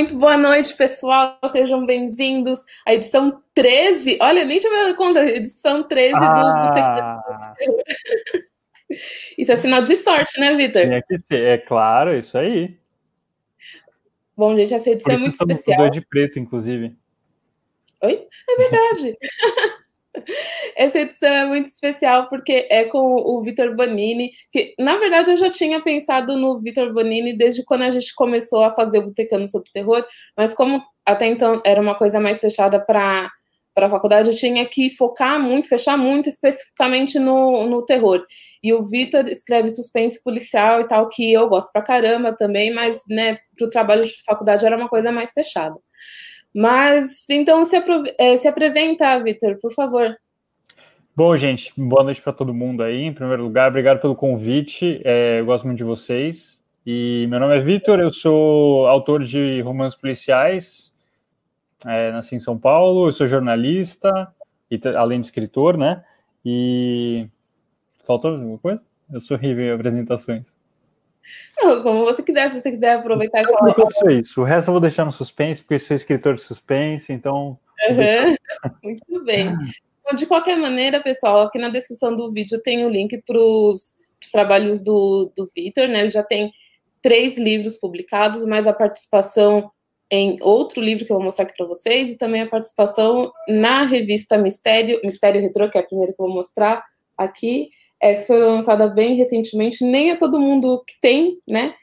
[0.00, 1.38] Muito boa noite, pessoal.
[1.46, 4.16] Sejam bem-vindos à edição 13.
[4.22, 7.52] Olha, nem tinha me dado conta, edição 13 ah.
[7.58, 7.76] do
[9.36, 10.80] Isso é sinal de sorte, né, Vitor?
[10.80, 12.78] É, que ser, é claro, isso aí.
[14.34, 15.90] Bom, gente, essa edição é muito especial.
[15.90, 16.96] de preto, inclusive.
[18.02, 18.26] Oi?
[18.48, 19.18] É verdade.
[20.76, 25.36] Essa edição é muito especial porque é com o Vitor Bonini, que na verdade eu
[25.36, 29.46] já tinha pensado no Vitor Bonini desde quando a gente começou a fazer o Botecano
[29.48, 30.04] sobre Terror,
[30.36, 33.30] mas como até então era uma coisa mais fechada para
[33.76, 38.22] a faculdade, eu tinha que focar muito, fechar muito especificamente no, no terror.
[38.62, 43.00] E o Vitor escreve suspense policial e tal, que eu gosto pra caramba também, mas
[43.08, 45.76] né, para o trabalho de faculdade era uma coisa mais fechada.
[46.54, 47.76] Mas então se,
[48.18, 50.16] é, se apresenta, Vitor, por favor.
[51.14, 53.02] Bom, gente, boa noite para todo mundo aí.
[53.02, 55.00] Em primeiro lugar, obrigado pelo convite.
[55.04, 56.60] É, eu gosto muito de vocês.
[56.86, 60.94] E meu nome é Vitor, eu sou autor de romances policiais.
[61.86, 64.32] É, nasci em São Paulo, eu sou jornalista,
[64.70, 66.02] e, além de escritor, né?
[66.44, 67.28] E.
[68.04, 68.84] Faltou alguma coisa?
[69.12, 70.56] Eu sou horrível em apresentações.
[71.82, 73.68] Como você quiser, se você quiser aproveitar e falar.
[73.68, 74.40] Eu faço isso.
[74.40, 77.58] O resto eu vou deixar no suspense, porque sou escritor de suspense, então.
[77.88, 78.36] Uhum.
[78.82, 79.54] Muito bem.
[80.00, 83.98] Então, de qualquer maneira, pessoal, aqui na descrição do vídeo tem o link para os
[84.32, 86.00] trabalhos do, do Vitor, né?
[86.00, 86.50] Ele já tem
[87.02, 89.70] três livros publicados, mais a participação
[90.10, 93.84] em outro livro que eu vou mostrar aqui para vocês, e também a participação na
[93.84, 96.84] revista Mistério, Mistério Retro, que é a primeira que eu vou mostrar
[97.16, 97.68] aqui.
[98.00, 101.74] Essa foi lançada bem recentemente, nem é todo mundo que tem, né?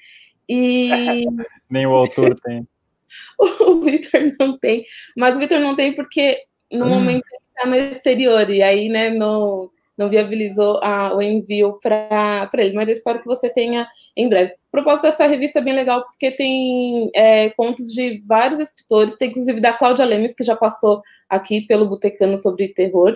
[0.50, 0.90] E.
[1.70, 2.68] nem o autor tem.
[3.62, 4.84] o Vitor não tem,
[5.16, 6.40] mas o Vitor não tem porque
[6.72, 6.90] no hum.
[6.90, 12.50] momento ele está no exterior, e aí, né, no, não viabilizou a, o envio para
[12.54, 14.52] ele, mas eu espero que você tenha em breve.
[14.52, 19.30] O propósito dessa revista é bem legal, porque tem é, contos de vários escritores, tem
[19.30, 23.14] inclusive da Cláudia Lemes, que já passou aqui pelo Botecano sobre terror,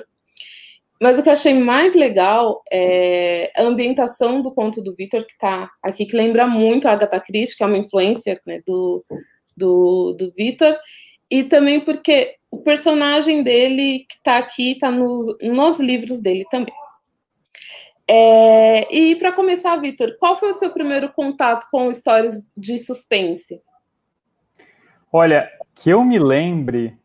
[1.02, 5.32] mas o que eu achei mais legal é a ambientação do conto do Victor, que
[5.32, 9.04] está aqui, que lembra muito a Agatha Christie, que é uma influência né, do,
[9.58, 10.78] do, do Victor,
[11.28, 16.76] e também porque o personagem dele que está aqui está nos, nos livros dele também.
[18.08, 23.60] É, e para começar, Vitor, qual foi o seu primeiro contato com histórias de suspense?
[25.12, 26.96] Olha, que eu me lembre,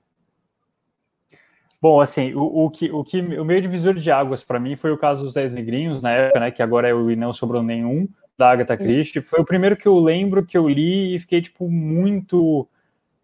[1.81, 4.91] Bom, assim, o, o, que, o que o meio divisor de águas para mim foi
[4.91, 7.63] o caso dos Dez Negrinhos, na época, né, que agora é o E Não Sobrou
[7.63, 8.77] Nenhum, da Agatha.
[8.77, 9.23] Christie.
[9.23, 12.69] Foi o primeiro que eu lembro que eu li e fiquei, tipo, muito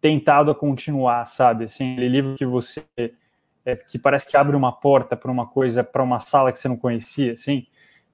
[0.01, 1.65] tentado a continuar, sabe?
[1.65, 2.85] Assim, aquele livro que você...
[3.65, 6.67] É, que parece que abre uma porta para uma coisa, para uma sala que você
[6.67, 7.65] não conhecia, assim.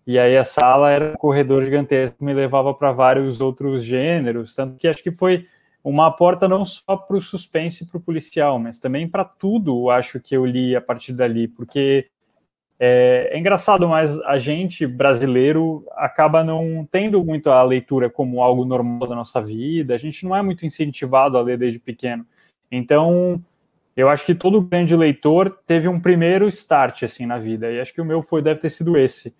[0.06, 4.55] E aí a sala era um corredor gigantesco que me levava para vários outros gêneros,
[4.55, 5.47] tanto que acho que foi
[5.88, 9.91] uma porta não só para o suspense e para o policial, mas também para tudo,
[9.91, 12.09] acho que eu li a partir dali, porque
[12.78, 18.65] é, é, engraçado, mas a gente brasileiro acaba não tendo muito a leitura como algo
[18.65, 22.26] normal da nossa vida, a gente não é muito incentivado a ler desde pequeno.
[22.70, 23.43] Então,
[23.97, 27.94] eu acho que todo grande leitor teve um primeiro start assim na vida, e acho
[27.94, 29.34] que o meu foi deve ter sido esse.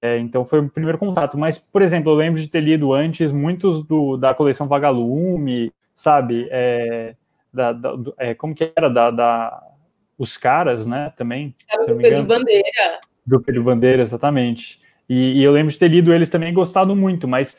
[0.00, 1.38] É, então foi o primeiro contato.
[1.38, 6.46] Mas, por exemplo, eu lembro de ter lido antes muitos do, da coleção Vagalume, sabe?
[6.50, 7.14] É,
[7.52, 8.88] da, da, é, como que era?
[8.88, 9.62] Da, da,
[10.18, 11.12] os caras, né?
[11.16, 11.54] Também.
[11.70, 13.00] Era do Pedro Bandeira.
[13.26, 14.80] Do Pedro Bandeira, exatamente.
[15.08, 17.58] E, e, eu lembro de ter lido eles também gostado muito, mas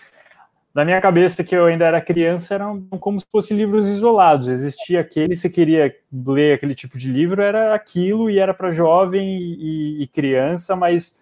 [0.74, 4.48] na minha cabeça, que eu ainda era criança, eram como se fossem livros isolados.
[4.48, 9.38] Existia aquele, se queria ler aquele tipo de livro, era aquilo e era para jovem
[9.38, 11.22] e, e criança, mas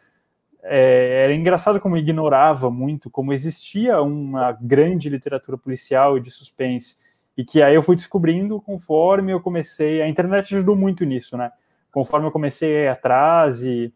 [0.63, 7.01] é, era engraçado como ignorava muito como existia uma grande literatura policial e de suspense
[7.37, 11.51] e que aí eu fui descobrindo conforme eu comecei a internet ajudou muito nisso né
[11.91, 13.93] conforme eu comecei atrás e,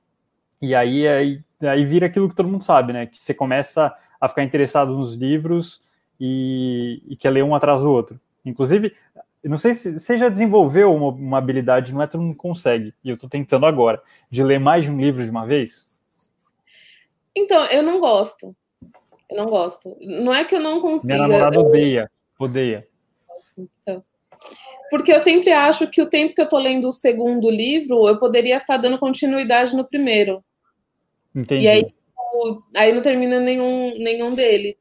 [0.62, 4.28] e aí, aí aí vira aquilo que todo mundo sabe né que você começa a
[4.28, 5.82] ficar interessado nos livros
[6.20, 8.94] e, e quer ler um atrás do outro inclusive
[9.44, 12.94] eu não sei se você já desenvolveu uma, uma habilidade não é todo mundo consegue
[13.04, 15.86] e eu estou tentando agora de ler mais de um livro de uma vez
[17.36, 18.56] então, eu não gosto.
[19.30, 19.98] Eu não gosto.
[20.00, 21.16] Não é que eu não consiga.
[21.16, 22.10] Minha namorada odeia.
[22.40, 22.88] Odeia.
[23.58, 24.04] Então,
[24.90, 28.20] porque eu sempre acho que o tempo que eu tô lendo o segundo livro, eu
[28.20, 30.44] poderia estar tá dando continuidade no primeiro.
[31.34, 31.66] Entendi.
[31.66, 31.94] E aí,
[32.76, 34.76] aí não termina nenhum, nenhum deles.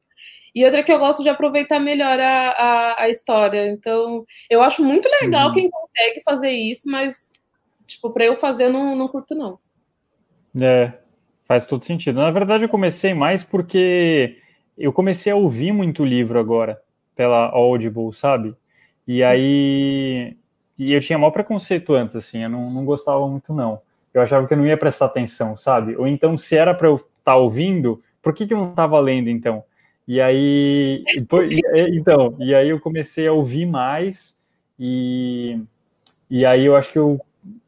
[0.53, 3.67] E outra que eu gosto de aproveitar melhor a, a, a história.
[3.67, 5.53] Então, eu acho muito legal uhum.
[5.53, 7.31] quem consegue fazer isso, mas,
[7.85, 9.59] tipo, para eu fazer, eu não, não curto, não.
[10.61, 10.93] É,
[11.45, 12.19] Faz todo sentido.
[12.19, 14.37] Na verdade, eu comecei mais porque
[14.75, 16.81] eu comecei a ouvir muito livro agora.
[17.15, 18.55] Pela Audible, sabe?
[19.07, 20.35] E aí.
[20.77, 23.79] E eu tinha maior preconceito antes, assim, eu não, não gostava muito, não.
[24.13, 25.95] Eu achava que eu não ia prestar atenção, sabe?
[25.95, 28.99] Ou então, se era para eu estar tá ouvindo, por que, que eu não estava
[28.99, 29.63] lendo, então?
[30.07, 31.03] E aí.
[31.93, 34.37] Então, e aí eu comecei a ouvir mais,
[34.79, 35.59] e,
[36.29, 37.19] e aí eu acho que eu.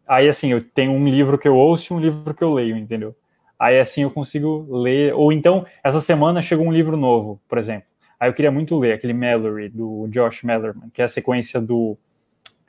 [0.07, 2.77] Aí, assim, eu tenho um livro que eu ouço e um livro que eu leio,
[2.77, 3.15] entendeu?
[3.59, 5.13] Aí, assim, eu consigo ler.
[5.13, 7.86] Ou então, essa semana chegou um livro novo, por exemplo.
[8.19, 11.97] Aí eu queria muito ler aquele Mallory, do Josh Mellerman, que é a sequência do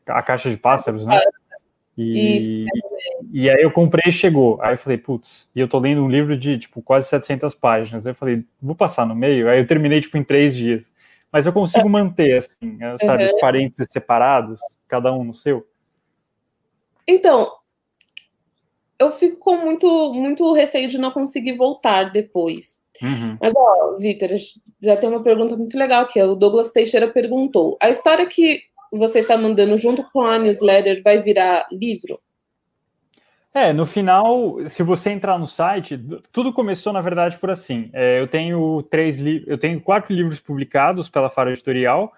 [0.07, 1.19] A Caixa de Pássaros, né?
[1.97, 2.67] E,
[3.33, 4.61] e aí eu comprei e chegou.
[4.63, 8.07] Aí eu falei, putz, e eu tô lendo um livro de, tipo, quase 700 páginas.
[8.07, 9.49] Aí eu falei, vou passar no meio?
[9.49, 10.93] Aí eu terminei, tipo, em três dias.
[11.33, 13.35] Mas eu consigo manter, assim, sabe, uhum.
[13.35, 15.67] os parênteses separados, cada um no seu.
[17.07, 17.51] Então,
[18.99, 22.78] eu fico com muito, muito receio de não conseguir voltar depois.
[23.03, 23.37] Uhum.
[23.41, 24.31] Mas, ó, Vitor,
[24.83, 26.21] já tem uma pergunta muito legal aqui.
[26.23, 28.61] O Douglas Teixeira perguntou: a história que
[28.93, 32.21] você está mandando junto com a newsletter vai virar livro?
[33.53, 35.99] É, no final, se você entrar no site,
[36.31, 37.91] tudo começou, na verdade, por assim.
[37.93, 42.13] É, eu tenho três eu tenho quatro livros publicados pela Faro Editorial,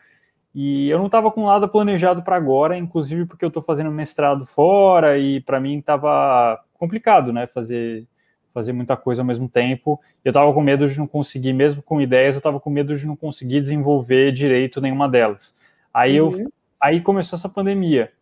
[0.55, 4.44] e eu não estava com nada planejado para agora, inclusive porque eu estou fazendo mestrado
[4.44, 7.47] fora, e para mim estava complicado, né?
[7.47, 8.06] Fazer
[8.52, 10.00] fazer muita coisa ao mesmo tempo.
[10.25, 13.06] Eu estava com medo de não conseguir, mesmo com ideias, eu estava com medo de
[13.06, 15.56] não conseguir desenvolver direito nenhuma delas.
[15.93, 16.41] Aí, uhum.
[16.41, 18.12] eu, aí começou essa pandemia.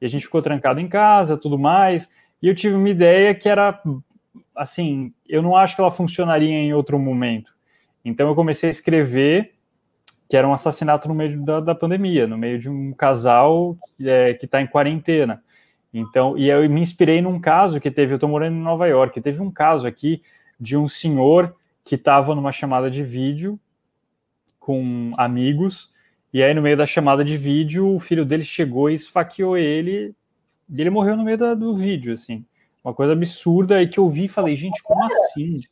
[0.00, 2.08] E a gente ficou trancado em casa, tudo mais.
[2.42, 3.80] E eu tive uma ideia que era,
[4.56, 7.52] assim, eu não acho que ela funcionaria em outro momento.
[8.04, 9.54] Então eu comecei a escrever
[10.28, 14.34] que era um assassinato no meio da, da pandemia, no meio de um casal é,
[14.34, 15.42] que está em quarentena.
[15.92, 19.20] Então, e eu me inspirei num caso que teve, eu estou morando em Nova York,
[19.20, 20.22] teve um caso aqui
[20.60, 21.54] de um senhor
[21.84, 23.58] que estava numa chamada de vídeo
[24.58, 25.90] com amigos,
[26.32, 30.14] e aí no meio da chamada de vídeo, o filho dele chegou e esfaqueou ele,
[30.68, 32.44] e ele morreu no meio da, do vídeo, assim.
[32.84, 35.62] Uma coisa absurda aí que eu vi e falei, gente, como assim?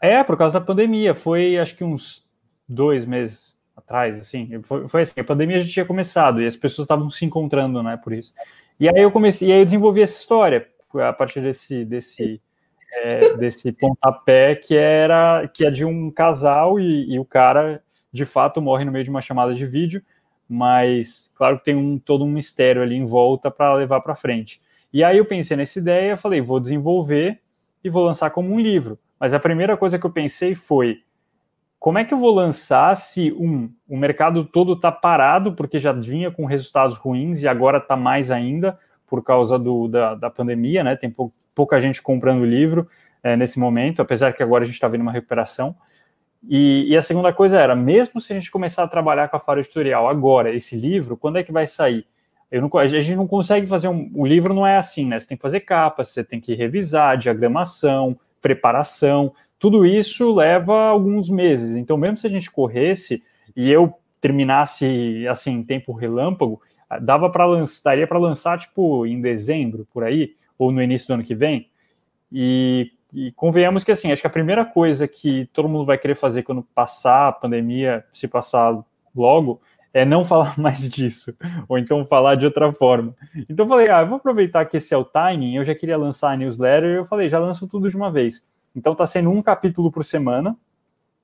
[0.00, 2.26] É, por causa da pandemia, foi acho que uns
[2.68, 6.86] dois meses atrás, assim, foi, foi assim, a pandemia já tinha começado e as pessoas
[6.86, 8.34] estavam se encontrando, né, por isso.
[8.78, 12.40] E aí eu comecei, e aí eu desenvolvi essa história a partir desse desse
[12.92, 17.82] é, desse pontapé que era que é de um casal e, e, o cara
[18.12, 20.02] de fato morre no meio de uma chamada de vídeo,
[20.48, 24.60] mas claro que tem um todo um mistério ali em volta para levar para frente.
[24.92, 27.40] E aí eu pensei nessa ideia, falei vou desenvolver
[27.82, 28.98] e vou lançar como um livro.
[29.18, 31.02] Mas a primeira coisa que eu pensei foi
[31.86, 35.92] como é que eu vou lançar se, um, o mercado todo está parado, porque já
[35.92, 40.82] vinha com resultados ruins e agora está mais ainda por causa do, da, da pandemia,
[40.82, 40.96] né?
[40.96, 42.88] Tem pou, pouca gente comprando livro
[43.22, 45.76] é, nesse momento, apesar que agora a gente está vendo uma recuperação.
[46.42, 49.40] E, e, a segunda coisa era, mesmo se a gente começar a trabalhar com a
[49.40, 52.04] Faro Editorial agora, esse livro, quando é que vai sair?
[52.50, 54.10] Não, a gente não consegue fazer um.
[54.12, 55.20] O livro não é assim, né?
[55.20, 61.30] Você tem que fazer capas, você tem que revisar, diagramação, preparação tudo isso leva alguns
[61.30, 61.76] meses.
[61.76, 63.22] Então, mesmo se a gente corresse
[63.54, 66.60] e eu terminasse assim em tempo relâmpago,
[67.00, 71.14] dava para lançar, daria para lançar tipo em dezembro por aí ou no início do
[71.14, 71.68] ano que vem.
[72.32, 76.14] E, e, convenhamos que assim, acho que a primeira coisa que todo mundo vai querer
[76.14, 78.82] fazer quando passar a pandemia, se passar
[79.14, 79.60] logo,
[79.92, 81.36] é não falar mais disso,
[81.68, 83.14] ou então falar de outra forma.
[83.48, 85.96] Então eu falei, ah, eu vou aproveitar que esse é o timing, eu já queria
[85.96, 88.46] lançar a newsletter, eu falei, já lanço tudo de uma vez.
[88.76, 90.54] Então está sendo um capítulo por semana.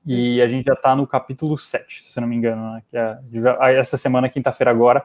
[0.05, 2.73] E a gente já está no capítulo 7, se não me engano.
[2.73, 2.83] Né?
[2.91, 5.05] Que é, essa semana, quinta-feira agora,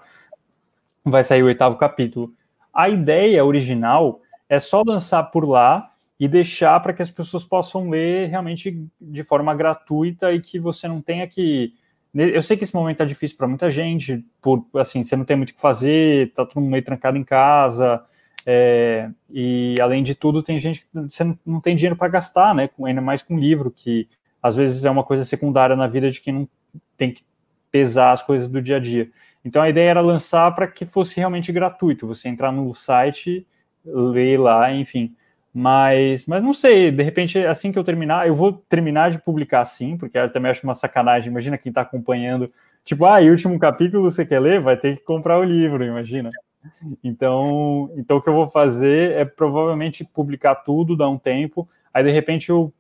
[1.04, 2.34] vai sair o oitavo capítulo.
[2.74, 7.90] A ideia original é só lançar por lá e deixar para que as pessoas possam
[7.90, 11.74] ler realmente de forma gratuita e que você não tenha que.
[12.14, 15.38] Eu sei que esse momento é difícil para muita gente, por assim, você não tem
[15.38, 18.04] muito o que fazer, tá todo mundo meio trancado em casa,
[18.50, 22.70] é, e além de tudo, tem gente que você não tem dinheiro para gastar, né?
[22.86, 24.08] Ainda mais com livro, que
[24.42, 26.50] às vezes é uma coisa secundária na vida de quem não
[26.96, 27.24] tem que
[27.70, 29.10] pesar as coisas do dia a dia.
[29.44, 33.46] Então a ideia era lançar para que fosse realmente gratuito, você entrar no site,
[33.86, 35.14] ler lá, enfim.
[35.54, 39.66] Mas, mas não sei, de repente, assim que eu terminar, eu vou terminar de publicar
[39.66, 41.30] sim, porque eu também acho uma sacanagem.
[41.30, 42.50] Imagina quem está acompanhando,
[42.86, 44.62] tipo, ah, e último capítulo você quer ler?
[44.62, 46.30] Vai ter que comprar o livro, imagina.
[47.04, 52.04] Então, então o que eu vou fazer é provavelmente publicar tudo, dar um tempo, aí
[52.04, 52.74] de repente eu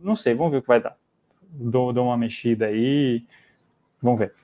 [0.00, 0.96] não sei, vamos ver o que vai dar.
[1.42, 3.24] Dou, dou uma mexida aí,
[4.02, 4.34] vamos ver.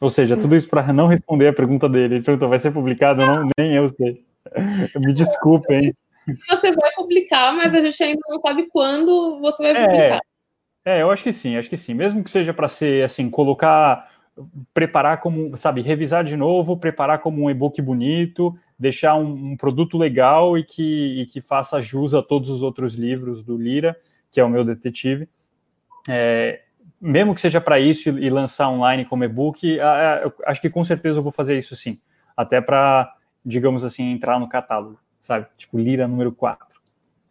[0.00, 2.16] Ou seja, tudo isso para não responder a pergunta dele.
[2.16, 3.24] Ele perguntou, vai ser publicado?
[3.24, 4.24] Não, nem eu sei.
[4.96, 5.94] Me desculpem.
[6.50, 10.20] Você vai publicar, mas a gente ainda não sabe quando você vai é, publicar.
[10.84, 11.94] É, eu acho que sim, acho que sim.
[11.94, 14.11] Mesmo que seja para ser assim, colocar,
[14.72, 19.98] preparar como, sabe, revisar de novo, preparar como um e-book bonito, deixar um, um, produto
[19.98, 23.96] legal e que, e que faça jus a todos os outros livros do Lira,
[24.30, 25.28] que é o meu detetive.
[26.08, 26.62] É,
[27.00, 29.78] mesmo que seja para isso e, lançar online como e-book,
[30.46, 32.00] acho que com certeza eu vou fazer isso sim.
[32.36, 33.12] Até para,
[33.44, 35.46] digamos assim, entrar no catálogo, sabe?
[35.58, 36.66] Tipo, Lira número 4.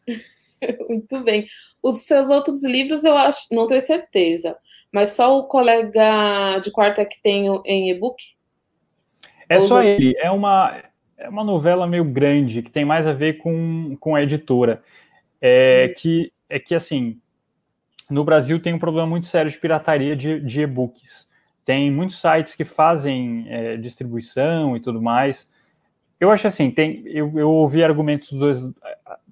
[0.87, 1.47] Muito bem.
[1.81, 4.55] Os seus outros livros eu acho, não tenho certeza,
[4.91, 8.21] mas só o colega de quarta que tenho em e-book?
[9.47, 9.87] É Ou só do...
[9.87, 10.13] ele.
[10.17, 10.83] É uma,
[11.17, 14.83] é uma novela meio grande que tem mais a ver com, com a editora.
[15.41, 15.93] É hum.
[15.97, 17.19] que, é que, assim,
[18.09, 21.29] no Brasil tem um problema muito sério de pirataria de, de e-books.
[21.63, 25.49] Tem muitos sites que fazem é, distribuição e tudo mais.
[26.19, 28.73] Eu acho assim, tem, eu, eu ouvi argumentos dos dois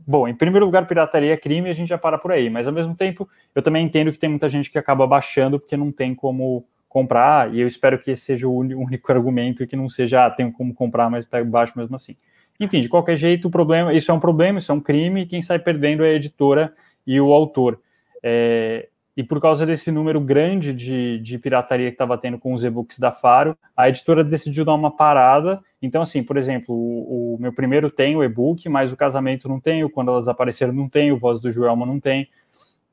[0.10, 2.66] bom, em primeiro lugar, pirataria é crime e a gente já para por aí, mas
[2.66, 5.92] ao mesmo tempo, eu também entendo que tem muita gente que acaba baixando porque não
[5.92, 9.88] tem como comprar, e eu espero que esse seja o único argumento e que não
[9.88, 12.16] seja, ah, tenho como comprar, mas pego baixo mesmo assim.
[12.60, 15.26] Enfim, de qualquer jeito, o problema, isso é um problema, isso é um crime, e
[15.28, 16.74] quem sai perdendo é a editora
[17.06, 17.80] e o autor.
[18.24, 22.64] É, e por causa desse número grande de, de pirataria que estava tendo com os
[22.64, 25.60] e-books da Faro, a editora decidiu dar uma parada.
[25.82, 29.60] Então, assim, por exemplo, o, o meu primeiro tem o e-book, mas o casamento não
[29.60, 32.30] tem, o Quando Elas Apareceram não tem, o Voz do Joelma não tem.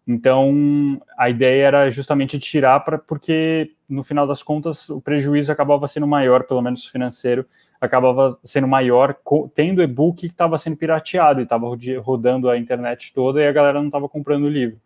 [0.05, 5.87] Então, a ideia era justamente tirar, pra, porque no final das contas o prejuízo acabava
[5.87, 7.47] sendo maior, pelo menos financeiro,
[7.81, 9.17] acabava sendo maior,
[9.55, 11.69] tendo e-book que estava sendo pirateado e estava
[12.03, 14.81] rodando a internet toda e a galera não estava comprando o livro.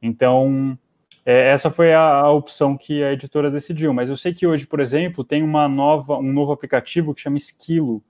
[0.00, 0.78] Então,
[1.26, 3.92] é, essa foi a, a, opção que a editora decidiu.
[3.92, 7.36] Mas eu sei que hoje, por exemplo, tem uma nova, um novo aplicativo que chama
[7.36, 8.00] Esquilo,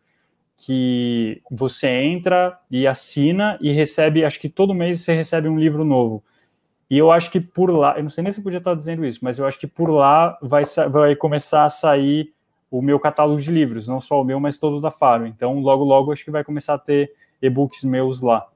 [0.55, 5.83] que você entra e assina e recebe, acho que todo mês você recebe um livro
[5.83, 6.23] novo.
[6.91, 9.05] E eu acho que por lá, eu não sei nem se eu podia estar dizendo
[9.05, 12.35] isso, mas eu acho que por lá vai, vai começar a sair
[12.71, 15.27] o meu catálogo de livros, não só o meu, mas todo da Faro.
[15.27, 18.47] Então, logo, logo, acho que vai começar a ter e-books meus lá.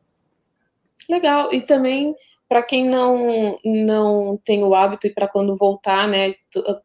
[1.09, 1.53] Legal.
[1.53, 2.15] E também
[2.51, 6.35] para quem não, não tem o hábito e para quando voltar, né,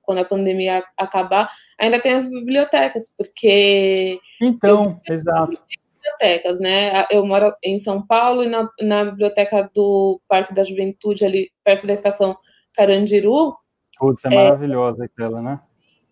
[0.03, 4.19] quando a pandemia acabar, ainda tem as bibliotecas, porque.
[4.39, 5.59] Então, exato.
[5.95, 7.07] Bibliotecas, né?
[7.09, 11.87] Eu moro em São Paulo e na, na biblioteca do Parque da Juventude, ali perto
[11.87, 12.37] da estação
[12.75, 13.55] Carandiru.
[13.97, 15.59] Putz, é, é maravilhosa aquela, né?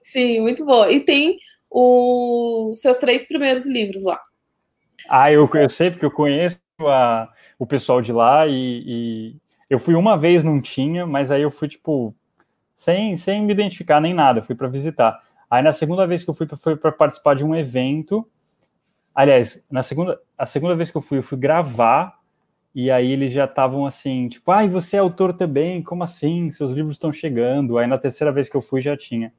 [0.03, 0.91] Sim, muito boa.
[0.91, 1.37] E tem
[1.69, 4.19] os seus três primeiros livros lá.
[5.07, 8.53] Ah, eu, eu sei, porque eu conheço a, o pessoal de lá e,
[8.85, 12.13] e, eu fui uma vez, não tinha, mas aí eu fui, tipo,
[12.75, 15.21] sem, sem me identificar nem nada, fui para visitar.
[15.49, 18.27] Aí na segunda vez que eu fui, foi para participar de um evento.
[19.13, 22.19] Aliás, na segunda, a segunda vez que eu fui, eu fui gravar,
[22.73, 25.83] e aí eles já estavam assim, tipo, ai, ah, você é autor também?
[25.83, 26.51] Como assim?
[26.51, 27.77] Seus livros estão chegando.
[27.77, 29.31] Aí na terceira vez que eu fui já tinha.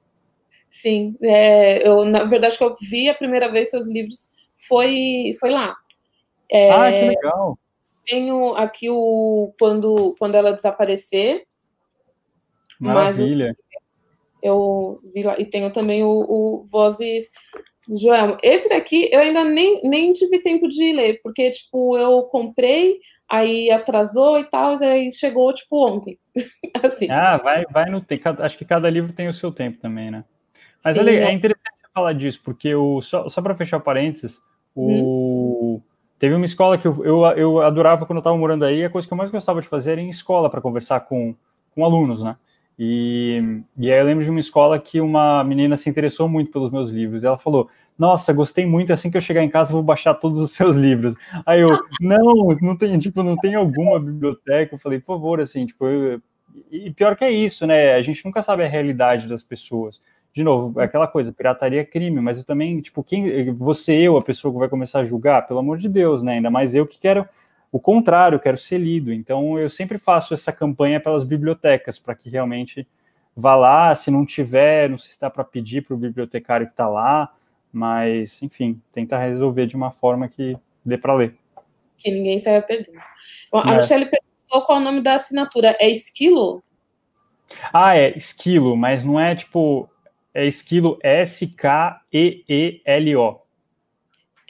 [0.70, 5.50] Sim, é, eu, na verdade, que eu vi a primeira vez seus livros foi, foi
[5.50, 5.76] lá.
[6.50, 7.58] É, ah, que legal
[8.04, 11.44] tenho aqui o quando, quando ela desaparecer.
[12.80, 13.56] Maravilha.
[14.42, 15.38] eu vi lá.
[15.38, 17.30] E tenho também o, o Vozes
[17.88, 18.36] Joel.
[18.42, 23.70] Esse daqui eu ainda nem, nem tive tempo de ler, porque, tipo, eu comprei, aí
[23.70, 26.18] atrasou e tal, e daí chegou, tipo, ontem.
[26.82, 27.10] assim.
[27.10, 28.28] Ah, vai, vai no tempo.
[28.40, 30.24] Acho que cada livro tem o seu tempo também, né?
[30.84, 34.42] Mas Sim, é, é interessante você falar disso, porque o, só, só para fechar parênteses,
[34.74, 35.76] o.
[35.76, 38.90] Hum Teve uma escola que eu, eu, eu adorava quando eu estava morando aí, a
[38.90, 41.34] coisa que eu mais gostava de fazer era em escola para conversar com,
[41.74, 42.36] com alunos, né?
[42.78, 46.70] E, e aí eu lembro de uma escola que uma menina se interessou muito pelos
[46.70, 47.22] meus livros.
[47.22, 48.92] Ela falou: Nossa, gostei muito.
[48.92, 51.14] Assim que eu chegar em casa, vou baixar todos os seus livros.
[51.46, 54.74] Aí eu, não, não tem, tipo, não tem alguma biblioteca.
[54.74, 56.20] Eu falei, por favor, assim, tipo, eu,
[56.70, 57.94] e pior que é isso, né?
[57.94, 60.00] A gente nunca sabe a realidade das pessoas
[60.34, 64.16] de novo, é aquela coisa, pirataria é crime, mas eu também, tipo, quem, você, eu,
[64.16, 66.34] a pessoa que vai começar a julgar, pelo amor de Deus, né?
[66.34, 67.24] Ainda mais eu que quero
[67.70, 69.12] o contrário, quero ser lido.
[69.12, 72.84] Então, eu sempre faço essa campanha pelas bibliotecas, para que realmente
[73.36, 76.72] vá lá, se não tiver, não sei se dá para pedir para o bibliotecário que
[76.72, 77.32] está lá,
[77.72, 81.36] mas, enfim, tentar resolver de uma forma que dê para ler.
[81.96, 82.98] Que ninguém saia perdendo.
[83.52, 83.76] Bom, a é.
[83.76, 85.76] Michelle perguntou qual é o nome da assinatura.
[85.78, 86.60] É Esquilo?
[87.72, 89.88] Ah, é Esquilo, mas não é tipo
[90.34, 92.10] é esquilo S-K-E-E-L-O.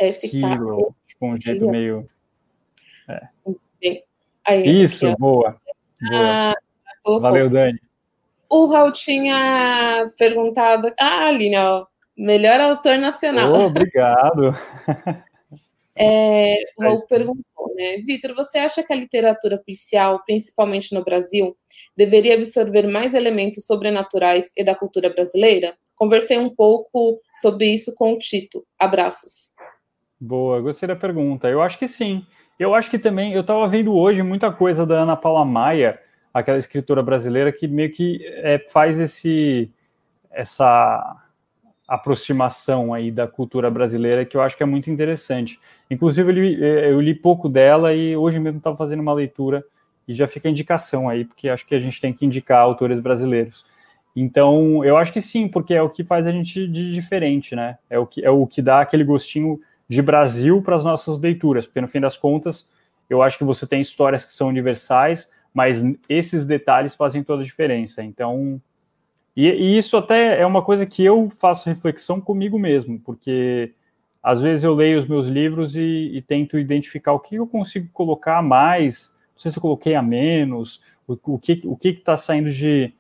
[0.01, 2.09] Esquilo, tipo um jeito meio.
[3.09, 3.29] É.
[4.47, 5.61] Aí, Isso, aqui, boa.
[6.01, 6.55] boa.
[6.55, 6.55] Ah,
[7.21, 7.81] Valeu, Dani.
[8.49, 10.93] O Raul tinha perguntado.
[10.99, 11.87] Ah, Aline, ó,
[12.17, 13.53] melhor autor nacional.
[13.53, 14.55] Oh, obrigado.
[15.97, 17.99] É, o Raul perguntou, né?
[17.99, 21.57] Vitor, você acha que a literatura policial, principalmente no Brasil,
[21.97, 25.77] deveria absorver mais elementos sobrenaturais e da cultura brasileira?
[25.95, 28.67] Conversei um pouco sobre isso com o Tito.
[28.79, 29.55] Abraços.
[30.21, 31.49] Boa, gostei da pergunta.
[31.49, 32.27] Eu acho que sim.
[32.59, 36.01] Eu acho que também, eu estava vendo hoje muita coisa da Ana Paula Maia,
[36.33, 39.71] aquela escritora brasileira que meio que é, faz esse
[40.31, 41.24] essa
[41.87, 45.61] aproximação aí da cultura brasileira que eu acho que é muito interessante.
[45.91, 49.65] Inclusive, eu li, é, eu li pouco dela e hoje mesmo estava fazendo uma leitura
[50.09, 53.01] e já fica a indicação aí, porque acho que a gente tem que indicar autores
[53.01, 53.65] brasileiros.
[54.17, 57.79] Então, eu acho que sim, porque é o que faz a gente de diferente, né?
[57.91, 61.67] É o que, é o que dá aquele gostinho de Brasil para as nossas leituras,
[61.67, 62.71] porque no fim das contas,
[63.11, 67.45] eu acho que você tem histórias que são universais, mas esses detalhes fazem toda a
[67.45, 68.03] diferença.
[68.03, 68.61] Então,
[69.37, 73.73] e, e, isso até é uma coisa que eu faço reflexão comigo mesmo, porque
[74.23, 77.89] às vezes eu leio os meus livros e, e tento identificar o que eu consigo
[77.93, 82.17] colocar mais, não sei se eu coloquei a menos, o, o que o que está
[82.17, 82.93] saindo de.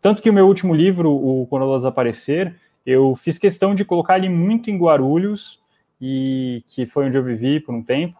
[0.00, 2.54] Tanto que o meu último livro, o Quando Ela Desaparecer,
[2.84, 5.62] eu fiz questão de colocar ele muito em Guarulhos,
[6.00, 8.18] e que foi onde eu vivi por um tempo,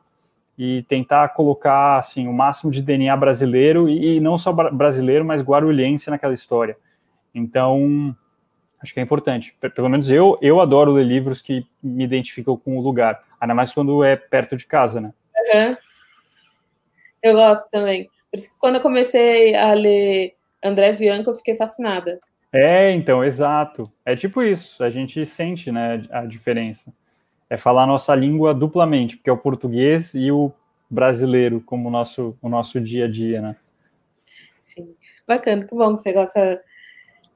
[0.58, 5.42] e tentar colocar assim o máximo de DNA brasileiro e, e não só brasileiro, mas
[5.42, 6.76] guarulhense naquela história.
[7.38, 8.14] Então,
[8.80, 9.56] acho que é importante.
[9.74, 13.72] Pelo menos eu, eu adoro ler livros que me identificam com o lugar, ainda mais
[13.72, 15.12] quando é perto de casa, né?
[15.54, 15.76] Uhum.
[17.22, 18.08] Eu gosto também.
[18.30, 22.18] Por isso que quando eu comecei a ler André Bianco, eu fiquei fascinada.
[22.52, 23.90] É, então, exato.
[24.04, 26.92] É tipo isso, a gente sente, né, a diferença
[27.50, 30.52] é falar a nossa língua duplamente, porque é o português e o
[30.90, 33.56] brasileiro como o nosso, o nosso dia a dia, né?
[34.60, 34.94] Sim,
[35.26, 36.62] bacana, que bom que você gosta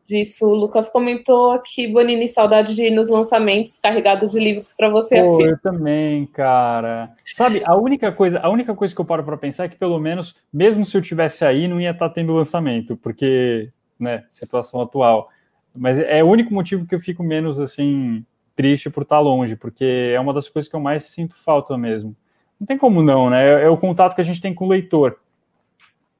[0.04, 0.47] disso.
[0.47, 5.21] O Lucas comentou aqui, Bonini, saudade de ir nos lançamentos carregados de livros para você
[5.21, 5.49] Pô, assim.
[5.49, 7.15] Eu também, cara.
[7.26, 9.99] Sabe, a única coisa, a única coisa que eu paro para pensar é que pelo
[9.99, 14.80] menos, mesmo se eu tivesse aí, não ia estar tá tendo lançamento, porque, né, situação
[14.80, 15.28] atual.
[15.75, 20.12] Mas é o único motivo que eu fico menos assim triste por estar longe, porque
[20.15, 22.15] é uma das coisas que eu mais sinto falta mesmo.
[22.60, 23.65] Não tem como não, né?
[23.65, 25.19] É, o contato que a gente tem com o leitor.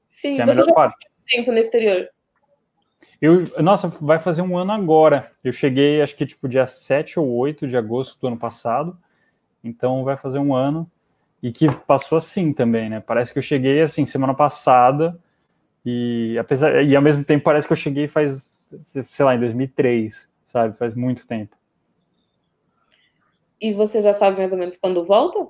[0.07, 1.07] Sim, é a melhor parte.
[1.29, 2.09] tempo no exterior?
[3.21, 5.31] Eu, nossa, vai fazer um ano agora.
[5.45, 8.97] Eu cheguei, acho que tipo dia 7 ou 8 de agosto do ano passado.
[9.63, 10.91] Então vai fazer um ano.
[11.43, 13.01] E que passou assim também, né?
[13.01, 15.19] Parece que eu cheguei assim semana passada
[15.85, 18.51] e apesar e ao mesmo tempo parece que eu cheguei faz
[18.85, 20.77] sei lá em 2003, sabe?
[20.77, 21.57] Faz muito tempo.
[23.61, 25.49] E você já sabe mais ou menos quando volta?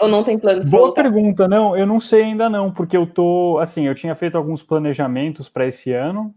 [0.00, 1.02] Ou não tem planos Boa voltar?
[1.02, 4.62] pergunta, não, eu não sei ainda não, porque eu tô, assim, eu tinha feito alguns
[4.62, 6.34] planejamentos para esse ano,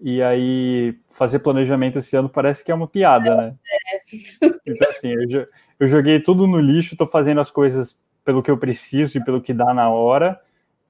[0.00, 3.54] e aí fazer planejamento esse ano parece que é uma piada, né?
[3.66, 4.50] É.
[4.66, 5.46] Então, assim, eu,
[5.80, 9.40] eu joguei tudo no lixo, tô fazendo as coisas pelo que eu preciso e pelo
[9.40, 10.38] que dá na hora,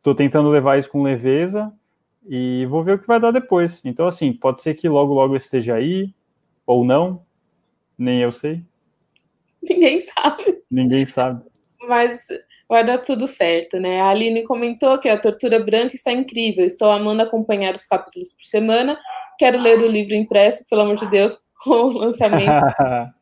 [0.02, 1.72] tô tentando levar isso com leveza,
[2.28, 3.84] e vou ver o que vai dar depois.
[3.84, 6.12] Então, assim, pode ser que logo, logo eu esteja aí,
[6.66, 7.22] ou não,
[7.96, 8.62] nem eu sei.
[9.62, 10.62] Ninguém sabe.
[10.70, 11.42] Ninguém sabe.
[11.86, 12.26] Mas
[12.68, 14.00] vai dar tudo certo, né?
[14.00, 16.64] A Aline comentou que a Tortura Branca está incrível.
[16.64, 18.98] Estou amando acompanhar os capítulos por semana.
[19.38, 22.50] Quero ler o livro impresso, pelo amor de Deus, com o lançamento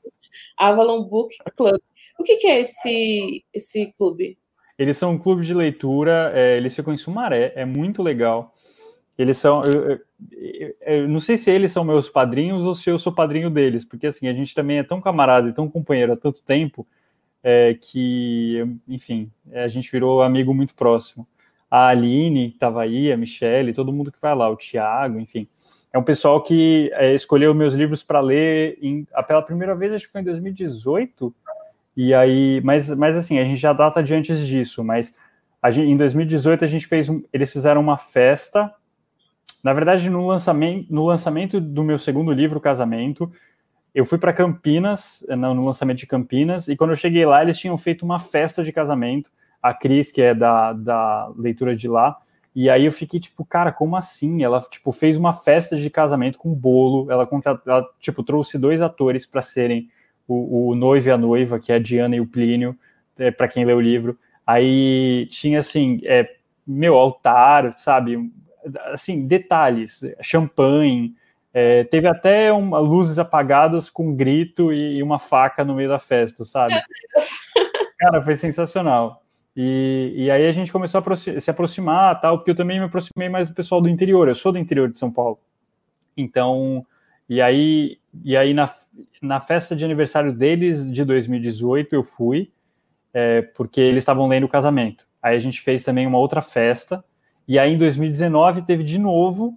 [0.57, 1.81] Avalon Book Club.
[2.19, 4.39] O que, que, é esse, esse clube?
[4.79, 8.55] Eles são um clube de leitura, é, eles ficam em Sumaré, é muito legal.
[9.19, 9.63] Eles são.
[9.65, 9.91] Eu,
[10.33, 13.85] eu, eu, não sei se eles são meus padrinhos ou se eu sou padrinho deles,
[13.85, 16.87] porque assim, a gente também é tão camarada e tão companheiro há tanto tempo
[17.49, 21.25] é, que, enfim, a gente virou amigo muito próximo.
[21.71, 25.47] A Aline estava aí, a Michelle, todo mundo que vai lá, o Thiago, enfim.
[25.93, 30.07] É um pessoal que é, escolheu meus livros para ler em, pela primeira vez, acho
[30.07, 31.33] que foi em 2018.
[31.97, 35.17] E aí, mas, mas assim, a gente já data de antes disso, mas
[35.71, 38.75] gente, em 2018 a gente fez, eles fizeram uma festa
[39.63, 43.33] na verdade, no lançamento, no lançamento do meu segundo livro, Casamento,
[43.97, 47.79] eu fui para Campinas, no lançamento de Campinas, e quando eu cheguei lá, eles tinham
[47.79, 49.31] feito uma festa de casamento.
[49.63, 52.15] A Cris, que é da, da leitura de lá,
[52.55, 54.45] e aí eu fiquei tipo, cara, como assim?
[54.45, 57.11] Ela tipo fez uma festa de casamento com bolo.
[57.11, 57.27] Ela,
[57.67, 59.89] ela tipo trouxe dois atores para serem
[60.29, 62.79] o, o, noivo e a noiva, que é a Diana e o Plínio,
[63.19, 64.19] é, para quem lê o livro.
[64.47, 68.31] Aí tinha assim, é, meu altar, sabe?
[68.93, 71.15] assim, detalhes, champanhe,
[71.59, 75.89] é, teve até uma, luzes apagadas com um grito e, e, uma faca no meio
[75.89, 76.75] da festa, sabe?
[77.99, 79.23] Cara, foi sensacional.
[79.57, 83.31] E, e aí a gente começou a se aproximar, tal, porque eu também me aproximei
[83.31, 84.29] mais do pessoal do interior.
[84.29, 85.39] Eu sou do interior de São Paulo.
[86.15, 86.85] Então,
[87.27, 88.71] e aí, e aí na,
[89.23, 92.53] na festa de aniversário deles de 2018 eu fui.
[93.15, 95.09] é, porque eles estavam lendo o casamento.
[95.23, 97.03] Aí a gente fez também uma outra festa,
[97.49, 99.57] e aí em 2019 teve de novo,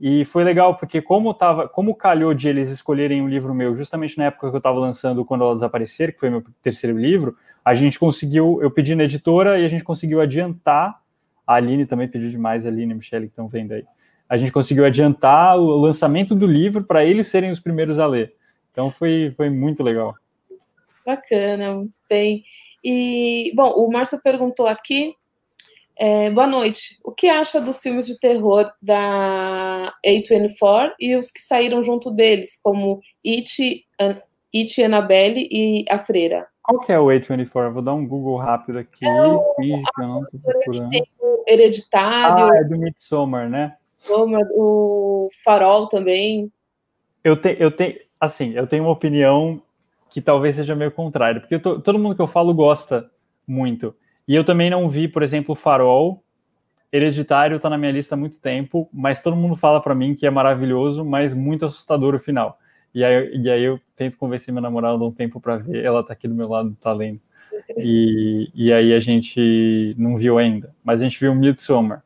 [0.00, 4.16] e foi legal, porque como tava, como calhou de eles escolherem um livro meu, justamente
[4.16, 7.74] na época que eu estava lançando Quando Ela Desaparecer, que foi meu terceiro livro, a
[7.74, 10.98] gente conseguiu, eu pedi na editora e a gente conseguiu adiantar,
[11.46, 13.84] a Aline também pediu demais, a Aline e a Michelle que estão vendo aí,
[14.26, 18.34] a gente conseguiu adiantar o lançamento do livro para eles serem os primeiros a ler.
[18.72, 20.14] Então foi, foi muito legal.
[21.04, 22.42] Bacana, muito bem.
[22.82, 25.14] E, bom, o Márcio perguntou aqui
[26.00, 26.98] é, boa noite.
[27.04, 32.58] O que acha dos filmes de terror da A24 e os que saíram junto deles,
[32.62, 33.86] como It,
[34.54, 36.46] It Annabelle e A Freira?
[36.62, 37.70] Qual que é o A24?
[37.70, 39.04] Vou dar um Google rápido aqui.
[39.06, 40.90] É o, eu não tô procurando.
[41.20, 42.50] o Hereditário.
[42.50, 43.76] Ah, é do Midsommar, né?
[44.08, 46.50] O Farol também.
[47.22, 49.62] Eu, te, eu tenho, assim, eu tenho uma opinião
[50.08, 53.10] que talvez seja meio contrária, porque todo mundo que eu falo gosta
[53.46, 53.94] muito.
[54.30, 56.22] E eu também não vi, por exemplo, Farol.
[56.92, 60.24] Hereditário está na minha lista há muito tempo, mas todo mundo fala para mim que
[60.24, 62.56] é maravilhoso, mas muito assustador o final.
[62.94, 66.12] E aí, e aí eu tento convencer minha namorada um tempo para ver, ela está
[66.12, 67.20] aqui do meu lado, tá lendo.
[67.76, 72.04] E, e aí a gente não viu ainda, mas a gente viu Midsommar.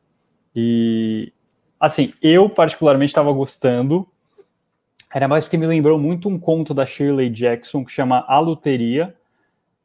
[0.55, 1.31] E,
[1.79, 4.07] assim, eu particularmente estava gostando,
[5.13, 9.15] era mais porque me lembrou muito um conto da Shirley Jackson que chama A Luteria,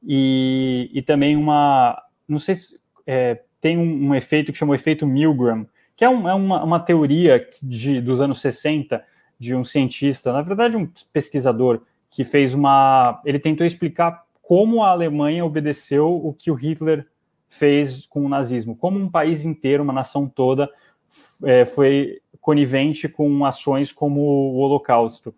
[0.02, 4.74] e, e também uma não sei se é, tem um, um, efeito que chama o
[4.74, 5.66] efeito Milgram,
[5.96, 9.04] que é, um, é uma, uma, teoria de, dos anos 60
[9.38, 13.20] de um cientista, na verdade um pesquisador, que fez uma.
[13.24, 17.06] Ele tentou explicar como a Alemanha obedeceu o que o Hitler
[17.48, 20.70] fez com o nazismo, como um país inteiro, uma nação toda,
[21.44, 25.34] é, foi conivente com ações como o Holocausto.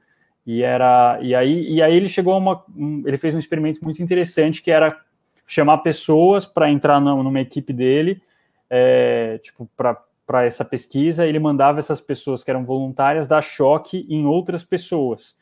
[0.46, 3.82] E era e aí e aí ele chegou a uma um, ele fez um experimento
[3.84, 5.00] muito interessante que era
[5.52, 8.22] chamar pessoas para entrar numa equipe dele,
[8.70, 14.24] é, tipo, para essa pesquisa, ele mandava essas pessoas que eram voluntárias dar choque em
[14.24, 15.36] outras pessoas.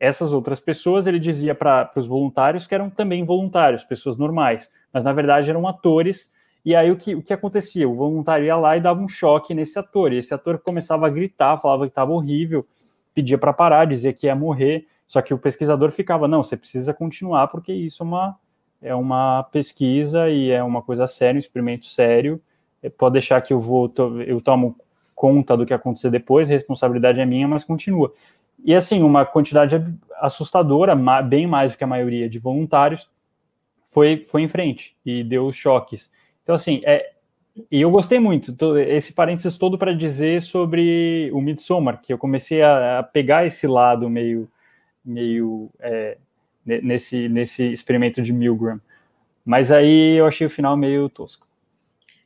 [0.00, 5.04] Essas outras pessoas, ele dizia para os voluntários que eram também voluntários, pessoas normais, mas
[5.04, 6.32] na verdade eram atores.
[6.64, 7.88] E aí o que, o que acontecia?
[7.88, 11.10] O voluntário ia lá e dava um choque nesse ator, e esse ator começava a
[11.10, 12.66] gritar, falava que estava horrível,
[13.14, 14.88] pedia para parar, dizia que ia morrer.
[15.06, 18.36] Só que o pesquisador ficava, não, você precisa continuar porque isso é uma,
[18.84, 22.40] é uma pesquisa e é uma coisa séria, um experimento sério.
[22.82, 23.90] É, pode deixar que eu vou,
[24.26, 24.76] eu tomo
[25.14, 28.12] conta do que acontecer depois, a responsabilidade é minha, mas continua.
[28.62, 29.82] E assim, uma quantidade
[30.20, 33.08] assustadora, bem mais do que a maioria de voluntários,
[33.86, 36.10] foi, foi em frente e deu choques.
[36.42, 37.12] Então, assim, é,
[37.70, 42.60] e eu gostei muito, esse parênteses todo para dizer sobre o Midsommar, que eu comecei
[42.60, 44.46] a, a pegar esse lado meio,
[45.02, 46.18] meio é,
[46.64, 48.80] nesse, nesse experimento de Milgram.
[49.44, 51.46] Mas aí eu achei o final meio tosco.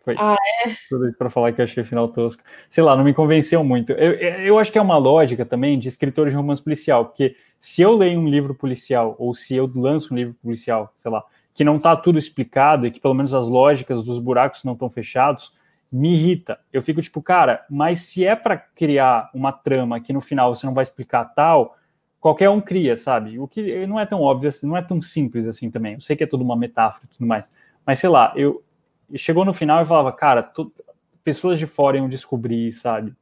[0.05, 0.71] Foi ah, é?
[0.89, 2.43] tudo para falar que eu achei o final tosco.
[2.69, 3.93] Sei lá, não me convenceu muito.
[3.93, 7.83] Eu, eu acho que é uma lógica também de escritor de romance policial, porque se
[7.83, 11.23] eu leio um livro policial, ou se eu lanço um livro policial, sei lá,
[11.53, 14.89] que não está tudo explicado e que pelo menos as lógicas dos buracos não estão
[14.89, 15.53] fechados,
[15.91, 16.59] me irrita.
[16.73, 20.65] Eu fico tipo, cara, mas se é para criar uma trama que no final você
[20.65, 21.77] não vai explicar tal,
[22.21, 23.39] qualquer um cria, sabe?
[23.39, 25.95] O que não é tão óbvio, assim, não é tão simples assim também.
[25.95, 27.51] Eu sei que é tudo uma metáfora e tudo mais,
[27.87, 28.63] mas sei lá, eu
[29.15, 30.73] chegou no final e falava, cara, tu,
[31.25, 33.15] pessoas de fora iam descobrir, sabe?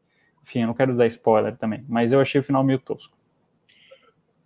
[0.43, 3.17] Enfim, eu não quero dar spoiler também, mas eu achei o final meio tosco.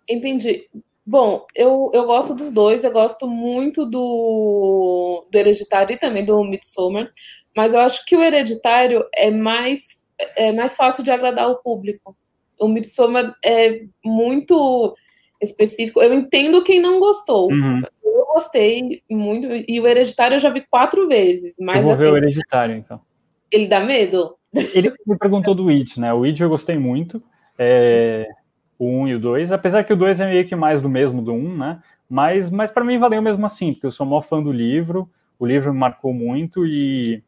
[0.09, 0.67] Entendi.
[1.05, 6.43] Bom, eu, eu gosto dos dois, eu gosto muito do, do Hereditário e também do
[6.43, 7.11] Midsommar,
[7.55, 10.03] mas eu acho que o Hereditário é mais,
[10.35, 12.15] é mais fácil de agradar o público
[12.59, 14.95] o Midsommar é muito
[15.41, 16.01] específico.
[16.01, 17.51] Eu entendo quem não gostou.
[17.51, 17.81] Uhum.
[18.03, 19.47] Eu gostei muito.
[19.67, 21.55] E o Hereditário eu já vi quatro vezes.
[21.59, 23.01] Mas, eu vou assim, ver o Hereditário, então.
[23.51, 24.35] Ele dá medo?
[24.53, 26.13] Ele me perguntou do It, né?
[26.13, 27.21] O It eu gostei muito.
[27.57, 28.27] É,
[28.77, 29.51] o 1 e o 2.
[29.51, 31.79] Apesar que o 2 é meio que mais do mesmo do 1, né?
[32.09, 35.09] Mas, mas para mim valeu mesmo assim, porque eu sou maior fã do livro.
[35.39, 37.23] O livro me marcou muito e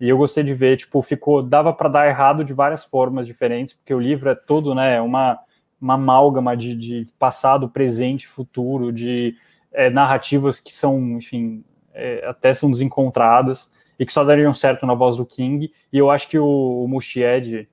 [0.00, 3.74] e eu gostei de ver, tipo, ficou, dava para dar errado de várias formas diferentes,
[3.74, 5.38] porque o livro é todo, né, uma,
[5.80, 9.34] uma amálgama de, de passado, presente, futuro, de
[9.72, 14.94] é, narrativas que são, enfim, é, até são desencontradas e que só dariam certo na
[14.94, 15.72] voz do King.
[15.92, 17.66] E eu acho que o, o Muschietti,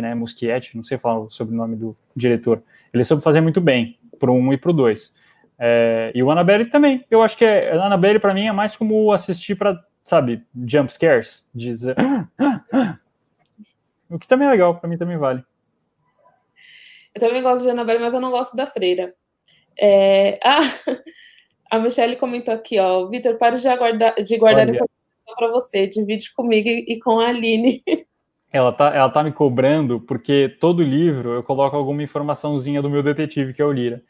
[0.00, 2.62] né, Muschietti, não sei falar o sobrenome do diretor,
[2.92, 5.14] ele soube fazer muito bem pro um e pro dois.
[5.58, 7.04] É, e o Annabelle também.
[7.10, 10.92] Eu acho que é, a Annabelle para mim é mais como assistir para sabe, jump
[10.92, 11.96] scares, dizer,
[14.08, 15.44] o que também é legal, para mim também vale.
[17.14, 19.14] Eu também gosto de Annabelle, mas eu não gosto da freira.
[19.78, 20.38] É...
[20.44, 24.72] Ah, A Michelle comentou aqui, ó, Vitor, para de, aguardar, de guardar Olha.
[24.72, 27.82] informação para você, divide comigo e com a Aline.
[28.52, 33.02] Ela tá, ela tá me cobrando porque todo livro eu coloco alguma informaçãozinha do meu
[33.02, 34.02] detetive, que é o Lira.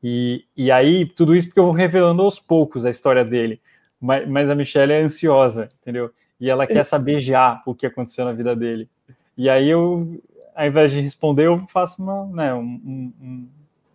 [0.00, 3.60] E, e aí, tudo isso porque eu vou revelando aos poucos a história dele.
[4.00, 6.10] Mas, mas a Michelle é ansiosa, entendeu?
[6.40, 8.88] E ela quer saber já o que aconteceu na vida dele.
[9.36, 10.20] E aí eu,
[10.54, 13.48] ao invés de responder, eu faço uma, né, um, um,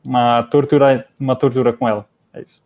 [0.04, 2.08] uma tortura, uma tortura com ela.
[2.34, 2.62] É isso.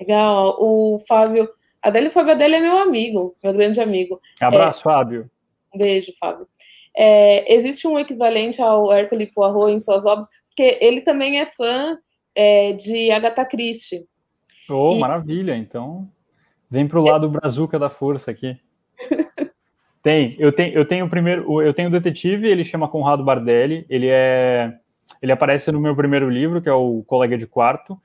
[0.00, 0.56] Legal.
[0.58, 1.48] O Fábio,
[1.82, 4.20] a Adélio Fábio Adélio é meu amigo, meu grande amigo.
[4.40, 5.30] Abraço, é, Fábio.
[5.74, 6.46] Beijo, Fábio.
[6.96, 11.98] É, existe um equivalente ao Hercule Poirot em suas obras, porque ele também é fã
[12.34, 14.06] é, de Agatha Christie.
[14.70, 14.98] Oh, e...
[14.98, 15.56] maravilha!
[15.56, 16.08] Então,
[16.70, 18.56] vem para o lado brazuca da força aqui.
[20.02, 23.86] tem, eu tenho, eu tenho o primeiro, eu tenho o detetive, ele chama Conrado Bardelli,
[23.88, 24.74] ele é,
[25.22, 28.00] ele aparece no meu primeiro livro, que é o Colega de Quarto,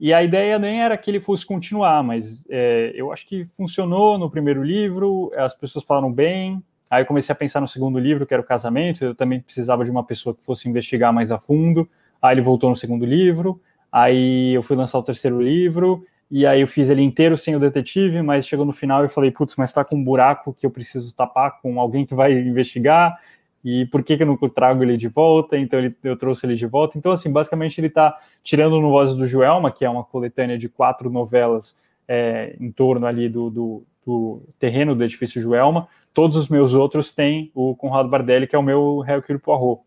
[0.00, 4.16] e a ideia nem era que ele fosse continuar, mas é, eu acho que funcionou
[4.16, 6.62] no primeiro livro, as pessoas falaram bem.
[6.88, 9.04] Aí eu comecei a pensar no segundo livro, que era o casamento.
[9.04, 11.88] Eu também precisava de uma pessoa que fosse investigar mais a fundo.
[12.22, 13.60] Aí ele voltou no segundo livro.
[13.90, 16.04] Aí eu fui lançar o terceiro livro.
[16.30, 19.30] E aí eu fiz ele inteiro sem o detetive, mas chegou no final e falei,
[19.30, 23.18] putz, mas tá com um buraco que eu preciso tapar com alguém que vai investigar
[23.64, 25.58] e por que, que eu não trago ele de volta?
[25.58, 26.96] Então ele, eu trouxe ele de volta.
[26.96, 30.68] Então, assim, basicamente ele está tirando no Vozes do Joelma, que é uma coletânea de
[30.68, 35.88] quatro novelas é, em torno ali do, do, do, terreno do edifício Joelma.
[36.14, 39.82] Todos os meus outros têm o Conrado Bardelli, que é o meu Hercule Poirot.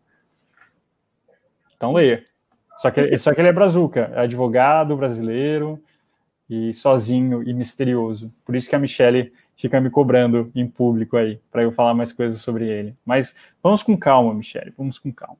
[1.76, 2.24] Então leia.
[2.78, 5.82] Só que, só que ele é brazuca, é advogado brasileiro
[6.48, 8.32] e sozinho e misterioso.
[8.44, 12.12] Por isso que a Michelle fica me cobrando em público aí, para eu falar mais
[12.12, 12.96] coisas sobre ele.
[13.04, 15.38] Mas vamos com calma, Michelle, vamos com calma.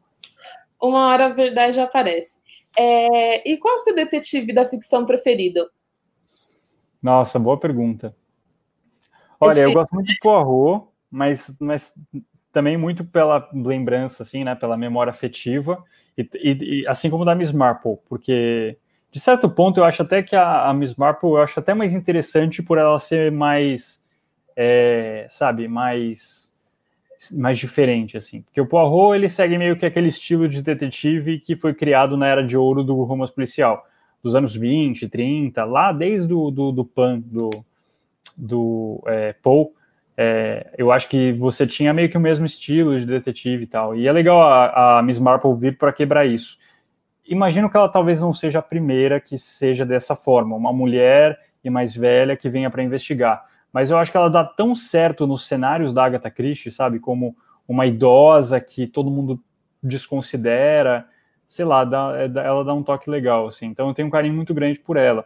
[0.80, 2.38] Uma hora a verdade aparece.
[2.76, 3.48] É...
[3.50, 5.68] E qual é o seu detetive da ficção preferido?
[7.02, 8.14] Nossa, boa pergunta.
[9.40, 11.92] Olha, eu gosto muito do Poirot, mas, mas
[12.52, 15.82] também muito pela lembrança, assim, né, pela memória afetiva,
[16.16, 18.76] e, e, e assim como da Miss Marple, porque
[19.10, 21.94] de certo ponto eu acho até que a, a Miss Marple eu acho até mais
[21.94, 24.00] interessante por ela ser mais
[24.56, 26.42] é, sabe, mais
[27.30, 28.42] mais diferente, assim.
[28.42, 32.26] Porque o Poirot, ele segue meio que aquele estilo de detetive que foi criado na
[32.26, 33.86] era de ouro do romance policial,
[34.22, 37.64] dos anos 20, 30, lá desde o do, do Pan, do,
[38.36, 39.72] do é, Paul,
[40.16, 43.96] é, eu acho que você tinha meio que o mesmo estilo de detetive e tal.
[43.96, 46.58] E é legal a, a Miss Marple vir para quebrar isso.
[47.26, 51.70] Imagino que ela talvez não seja a primeira que seja dessa forma, uma mulher e
[51.70, 55.46] mais velha que venha para investigar mas eu acho que ela dá tão certo nos
[55.46, 57.34] cenários da Agatha Christie, sabe, como
[57.66, 59.42] uma idosa que todo mundo
[59.82, 61.06] desconsidera,
[61.48, 63.66] sei lá, dá, é, ela dá um toque legal, assim.
[63.66, 65.24] Então eu tenho um carinho muito grande por ela.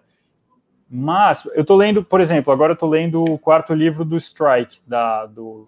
[0.89, 5.27] Mas eu tô lendo, por exemplo, agora tô lendo o quarto livro do Strike, da,
[5.27, 5.67] do,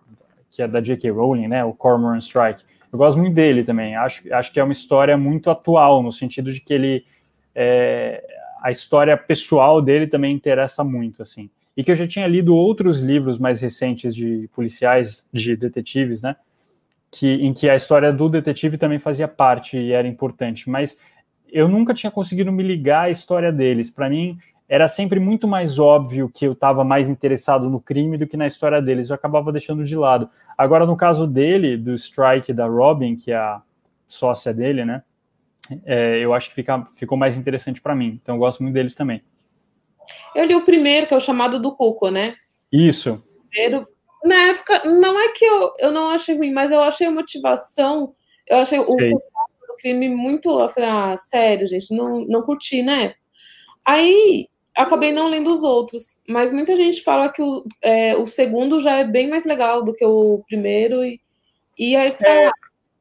[0.50, 1.10] que é da J.K.
[1.10, 2.62] Rowling, né, o Cormoran Strike.
[2.92, 3.96] Eu gosto muito dele também.
[3.96, 7.04] Acho, acho que é uma história muito atual, no sentido de que ele.
[7.54, 8.24] É,
[8.62, 12.98] a história pessoal dele também interessa muito, assim e que eu já tinha lido outros
[12.98, 16.34] livros mais recentes de policiais, de detetives, né?
[17.08, 20.98] Que, em que a história do detetive também fazia parte e era importante, mas
[21.48, 23.92] eu nunca tinha conseguido me ligar à história deles.
[23.92, 24.36] Para mim,
[24.68, 28.46] era sempre muito mais óbvio que eu estava mais interessado no crime do que na
[28.46, 29.08] história deles.
[29.08, 30.28] Eu acabava deixando de lado.
[30.56, 33.62] Agora, no caso dele, do Strike da Robin, que é a
[34.06, 35.02] sócia dele, né?
[35.84, 38.18] É, eu acho que fica, ficou mais interessante para mim.
[38.22, 39.22] Então, eu gosto muito deles também.
[40.34, 42.34] Eu li o primeiro, que é o chamado do Cuco, né?
[42.70, 43.22] Isso.
[43.50, 43.86] Primeiro,
[44.24, 48.14] na época, não é que eu, eu não achei ruim, mas eu achei a motivação,
[48.46, 49.12] eu achei Sei.
[49.12, 50.48] o, crime muito.
[50.60, 53.14] Eu falei, ah, sério, gente, não, não curti, né?
[53.84, 58.80] Aí acabei não lendo os outros, mas muita gente fala que o, é, o segundo
[58.80, 61.20] já é bem mais legal do que o primeiro, e,
[61.78, 62.28] e aí tá.
[62.28, 62.50] É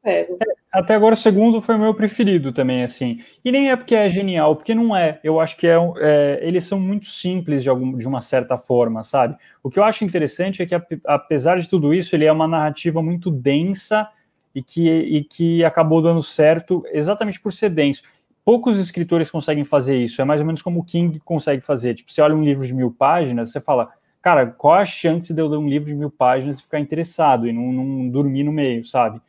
[0.08, 0.38] pego.
[0.40, 3.20] É, até agora o segundo foi o meu preferido também, assim.
[3.44, 5.20] E nem é porque é genial, porque não é.
[5.22, 9.04] Eu acho que é, é eles são muito simples de, algum, de uma certa forma,
[9.04, 9.36] sabe?
[9.62, 10.74] O que eu acho interessante é que,
[11.06, 14.08] apesar de tudo isso, ele é uma narrativa muito densa
[14.54, 18.02] e que, e que acabou dando certo exatamente por ser denso.
[18.48, 20.22] Poucos escritores conseguem fazer isso.
[20.22, 21.92] É mais ou menos como o King consegue fazer.
[21.92, 25.42] Tipo, você olha um livro de mil páginas, você fala, cara, qual a chance de
[25.42, 28.50] eu ler um livro de mil páginas e ficar interessado e não, não dormir no
[28.50, 29.20] meio, sabe?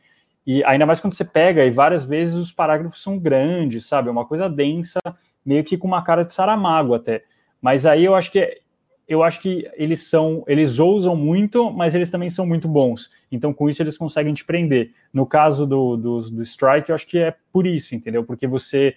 [0.46, 4.08] E ainda mais quando você pega, e várias vezes os parágrafos são grandes, sabe?
[4.08, 4.98] É uma coisa densa,
[5.44, 7.22] meio que com uma cara de Saramago até.
[7.60, 8.62] Mas aí eu acho que
[9.06, 13.10] eu acho que eles são, eles ousam muito, mas eles também são muito bons.
[13.30, 14.92] Então, com isso, eles conseguem te prender.
[15.12, 18.22] No caso do, do, do Strike, eu acho que é por isso, entendeu?
[18.22, 18.94] Porque você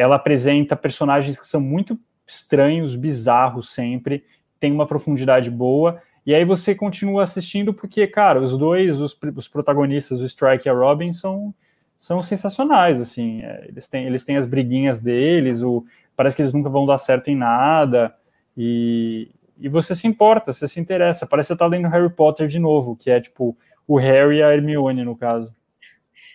[0.00, 4.24] ela apresenta personagens que são muito estranhos, bizarros sempre,
[4.58, 9.46] tem uma profundidade boa, e aí você continua assistindo porque, cara, os dois, os, os
[9.46, 11.54] protagonistas, o Strike e a Robin, são,
[11.98, 15.84] são sensacionais, assim, é, eles, têm, eles têm as briguinhas deles, o,
[16.16, 18.14] parece que eles nunca vão dar certo em nada,
[18.56, 22.46] e, e você se importa, você se interessa, parece que você tá lendo Harry Potter
[22.46, 23.54] de novo, que é, tipo,
[23.86, 25.54] o Harry e a Hermione, no caso.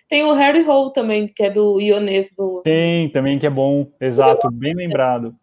[0.07, 2.61] Tem o Harry Hole também, que é do Ionesbo.
[2.63, 3.91] Tem, também, que é bom.
[3.99, 5.35] Exato, bem lembrado.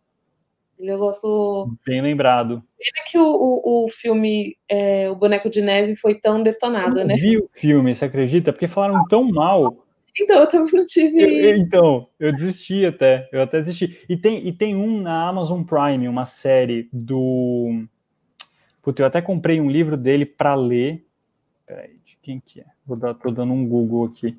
[0.78, 1.76] Eu gosto.
[1.86, 2.62] Bem lembrado.
[2.76, 7.06] Pena que o, o, o filme é, O Boneco de Neve foi tão detonado, eu
[7.06, 7.14] né?
[7.14, 8.52] vi o filme, você acredita?
[8.52, 9.84] Porque falaram tão mal.
[10.18, 11.22] Então, eu também não tive.
[11.22, 13.28] Eu, então, eu desisti até.
[13.32, 14.04] Eu até desisti.
[14.08, 17.84] E tem, e tem um na Amazon Prime, uma série do.
[18.82, 21.06] Putz, eu até comprei um livro dele para ler.
[21.64, 22.66] Peraí, de quem que é?
[22.84, 24.36] Vou dar, tô dando um Google aqui.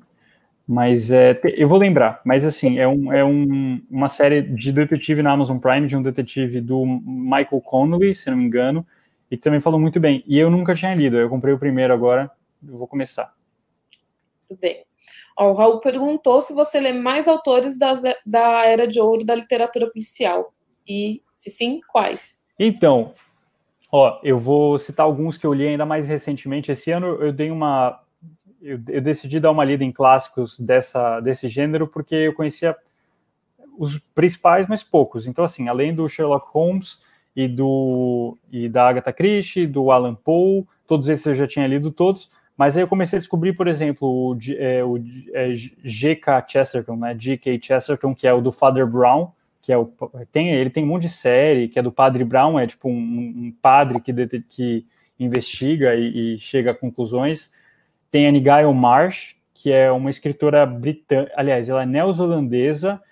[0.66, 5.22] Mas é, eu vou lembrar, mas assim, é, um, é um, uma série de detetive
[5.22, 8.86] na Amazon Prime, de um detetive do Michael Connolly, se não me engano,
[9.30, 10.24] e que também falou muito bem.
[10.26, 12.30] E eu nunca tinha lido, eu comprei o primeiro agora,
[12.66, 13.34] eu vou começar.
[14.48, 14.84] Tudo bem.
[15.36, 19.34] Ó, o Raul perguntou se você lê mais autores das, da Era de Ouro da
[19.34, 20.54] literatura policial.
[20.88, 22.42] E, se sim, quais?
[22.58, 23.12] Então,
[23.90, 26.72] ó, eu vou citar alguns que eu li ainda mais recentemente.
[26.72, 28.00] Esse ano eu dei uma
[28.64, 32.74] eu, eu, decidi dar uma lida em clássicos dessa, desse gênero porque eu conhecia
[33.78, 35.26] os principais, mas poucos.
[35.26, 37.02] Então, assim, além do Sherlock Holmes
[37.36, 41.90] e do e da Agatha Christie, do Alan Poe, todos esses eu já tinha lido
[41.90, 44.96] todos, mas aí eu comecei a descobrir, por exemplo, o, é, o
[45.32, 46.46] é, G.K.
[46.48, 47.60] Chesterton, né, G.K.
[47.60, 49.92] Chesterton, que é o do Father Brown, que é o
[50.30, 52.92] tem ele tem um monte de série, que é do Padre Brown, é tipo um,
[52.92, 54.12] um padre que,
[54.48, 54.86] que
[55.18, 57.52] investiga e, e chega a conclusões
[58.14, 63.02] tem a Nigel Marsh, que é uma escritora britânica, aliás, ela é neozelandesa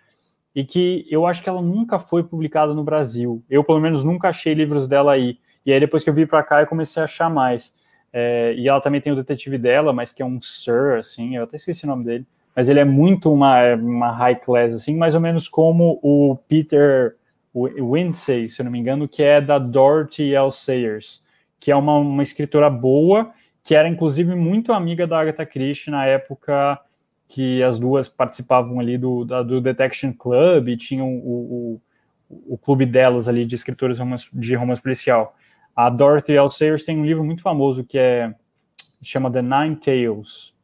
[0.55, 3.43] e que eu acho que ela nunca foi publicada no Brasil.
[3.51, 5.41] Eu, pelo menos, nunca achei livros dela aí.
[5.67, 7.75] E aí, depois que eu vim para cá, eu comecei a achar mais.
[8.13, 11.43] É, e ela também tem o detetive dela, mas que é um Sir, assim, eu
[11.43, 12.25] até esqueci o nome dele.
[12.55, 17.17] Mas ele é muito uma, uma high class, assim, mais ou menos como o Peter
[17.53, 20.53] Windsay, se eu não me engano, que é da Dorothy L.
[20.53, 21.25] Sayers,
[21.59, 26.05] que é uma, uma escritora boa que era inclusive muito amiga da Agatha Christie na
[26.07, 26.81] época
[27.29, 31.81] que as duas participavam ali do, da, do Detection Club e tinham o,
[32.29, 33.99] o, o, clube delas ali de escritores
[34.33, 35.35] de romance policial.
[35.75, 36.51] A Dorothy L.
[36.51, 38.35] Sayers tem um livro muito famoso que é
[39.01, 40.55] chama The Nine Tales,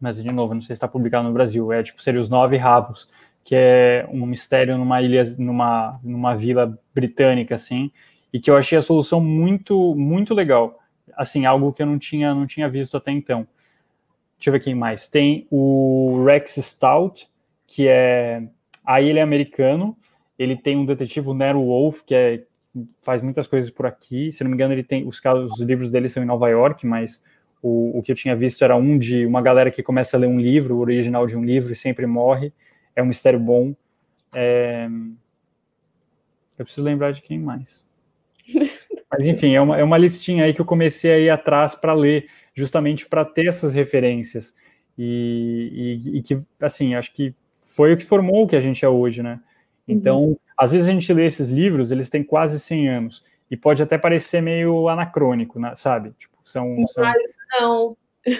[0.00, 2.56] mas de novo, não sei se está publicado no Brasil, é tipo, seria os Nove
[2.56, 3.08] Rabos,
[3.44, 7.90] que é um mistério numa ilha, numa, numa vila britânica, assim,
[8.32, 10.78] e que eu achei a solução muito, muito legal
[11.16, 13.46] assim, algo que eu não tinha, não tinha visto até então.
[14.36, 15.08] Deixa eu ver quem mais.
[15.08, 17.28] Tem o Rex Stout,
[17.66, 18.42] que é.
[18.84, 19.96] Aí ele é americano.
[20.38, 22.44] Ele tem um detetive, o Nero Wolf, que é,
[23.00, 24.32] faz muitas coisas por aqui.
[24.32, 25.06] Se não me engano, ele tem.
[25.06, 27.22] Os, os livros dele são em Nova York, mas
[27.60, 30.28] o, o que eu tinha visto era um de uma galera que começa a ler
[30.28, 32.52] um livro, o original de um livro, e sempre morre.
[32.94, 33.74] É um mistério bom.
[34.32, 34.88] É...
[36.58, 37.84] Eu preciso lembrar de quem mais.
[39.10, 41.94] Mas enfim, é uma, é uma listinha aí que eu comecei a ir atrás para
[41.94, 44.54] ler, justamente para ter essas referências.
[44.98, 48.84] E, e, e, que, assim, acho que foi o que formou o que a gente
[48.84, 49.34] é hoje, né?
[49.34, 49.94] Uhum.
[49.94, 50.36] Então, uhum.
[50.56, 53.96] às vezes a gente lê esses livros, eles têm quase 100 anos, e pode até
[53.96, 55.72] parecer meio anacrônico, né?
[55.76, 56.12] sabe?
[56.18, 57.04] Tipo, são, são...
[57.60, 57.96] não.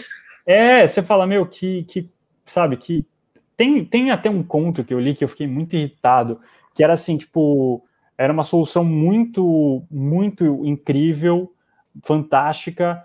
[0.51, 2.11] É, você fala, meu, que, que
[2.47, 3.07] sabe, que
[3.55, 6.41] tem, tem até um conto que eu li que eu fiquei muito irritado,
[6.75, 7.87] que era assim, tipo,
[8.19, 11.53] era uma solução muito, muito incrível,
[12.03, 13.05] fantástica,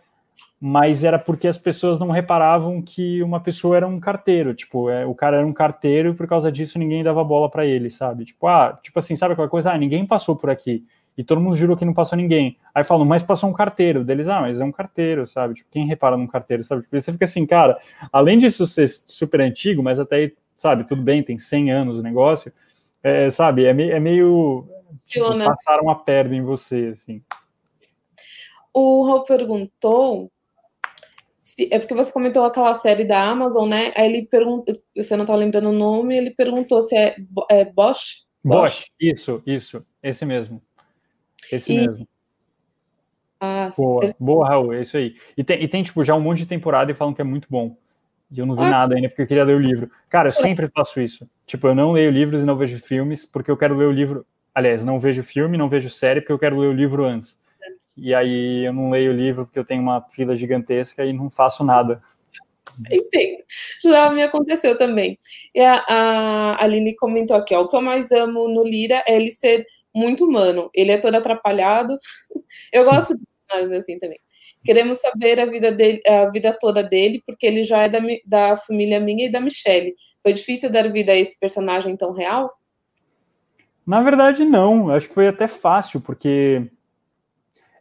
[0.60, 5.06] mas era porque as pessoas não reparavam que uma pessoa era um carteiro, tipo, é,
[5.06, 8.26] o cara era um carteiro e por causa disso ninguém dava bola para ele, sabe?
[8.26, 9.71] Tipo, ah, tipo assim, sabe aquela coisa?
[9.71, 10.84] Ah, ninguém passou por aqui.
[11.15, 12.58] E todo mundo jurou que não passou ninguém.
[12.73, 14.04] Aí falam, mas passou um carteiro.
[14.04, 15.54] Deles, ah, mas é um carteiro, sabe?
[15.54, 16.81] Tipo, quem repara num carteiro, sabe?
[16.81, 17.77] Tipo, você fica assim, cara,
[18.12, 22.52] além disso ser super antigo, mas até, sabe, tudo bem, tem 100 anos o negócio,
[23.04, 23.65] é, sabe?
[23.65, 24.67] É, meio, é meio
[25.08, 27.21] Tipo, passaram a perna em você, assim.
[28.73, 30.31] O Raul perguntou
[31.39, 33.94] se, é porque você comentou aquela série da Amazon, né?
[33.96, 37.15] Aí ele perguntou, você não tá lembrando o nome, ele perguntou se é,
[37.50, 38.25] é Bosch?
[38.44, 38.62] Bosch?
[38.62, 40.62] Bosch, isso, isso, esse mesmo.
[41.52, 41.77] Esse e...
[41.77, 42.08] mesmo.
[43.39, 44.17] Ah, boa, certeza.
[44.19, 45.15] boa, Raul, é isso aí.
[45.37, 47.48] E tem, e tem, tipo, já um monte de temporada e falam que é muito
[47.50, 47.75] bom.
[48.31, 48.69] E eu não vi ah.
[48.69, 49.91] nada ainda porque eu queria ler o livro.
[50.10, 51.29] Cara, eu sempre faço isso.
[51.46, 54.25] Tipo, eu não leio livros e não vejo filmes porque eu quero ler o livro
[54.54, 57.41] Aliás, não vejo filme, não vejo série, porque eu quero ler o livro antes.
[57.97, 61.29] E aí eu não leio o livro porque eu tenho uma fila gigantesca e não
[61.29, 62.01] faço nada.
[62.91, 63.43] Entendo.
[63.83, 65.17] Já me aconteceu também.
[65.54, 69.15] E a, a Aline comentou aqui, ó, o que eu mais amo no Lira é
[69.15, 70.69] ele ser muito humano.
[70.73, 71.97] Ele é todo atrapalhado.
[72.71, 74.19] Eu gosto de personagens assim também.
[74.65, 78.56] Queremos saber a vida dele, a vida toda dele, porque ele já é da, da
[78.56, 79.93] família minha e da Michelle.
[80.21, 82.49] Foi difícil dar vida a esse personagem tão real?
[83.86, 84.90] Na verdade, não.
[84.90, 86.69] Acho que foi até fácil, porque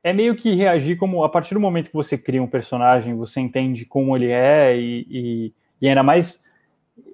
[0.02, 3.40] é meio que reagir como a partir do momento que você cria um personagem, você
[3.40, 6.44] entende como ele é e, e, e ainda mais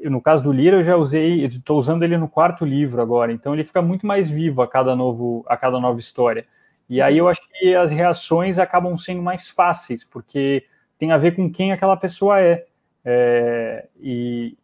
[0.02, 3.54] no caso do Lira eu já usei, estou usando ele no quarto livro agora, então
[3.54, 6.46] ele fica muito mais vivo a cada novo a cada nova história.
[6.88, 10.64] E aí eu acho que as reações acabam sendo mais fáceis, porque
[10.98, 12.64] tem a ver com quem aquela pessoa é.
[13.04, 14.56] é e,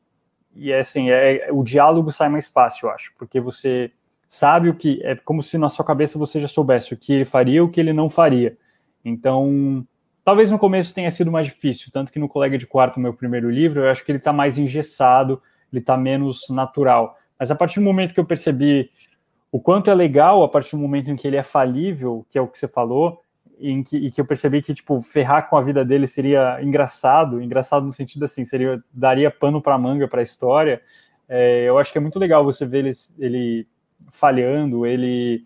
[0.54, 3.92] e é assim, é, o diálogo sai mais fácil, eu acho, porque você
[4.34, 5.00] sabe o que.
[5.02, 7.68] É como se na sua cabeça você já soubesse o que ele faria e o
[7.68, 8.56] que ele não faria.
[9.04, 9.86] Então,
[10.24, 13.50] talvez no começo tenha sido mais difícil, tanto que no Colega de Quarto, meu primeiro
[13.50, 15.40] livro, eu acho que ele está mais engessado,
[15.72, 17.16] ele está menos natural.
[17.38, 18.90] Mas a partir do momento que eu percebi
[19.52, 22.40] o quanto é legal a partir do momento em que ele é falível, que é
[22.40, 23.20] o que você falou,
[23.60, 27.40] em que, e que eu percebi que tipo ferrar com a vida dele seria engraçado,
[27.40, 30.82] engraçado no sentido assim, seria daria pano para manga para a história.
[31.28, 33.68] É, eu acho que é muito legal você ver ele, ele
[34.12, 35.44] falhando, ele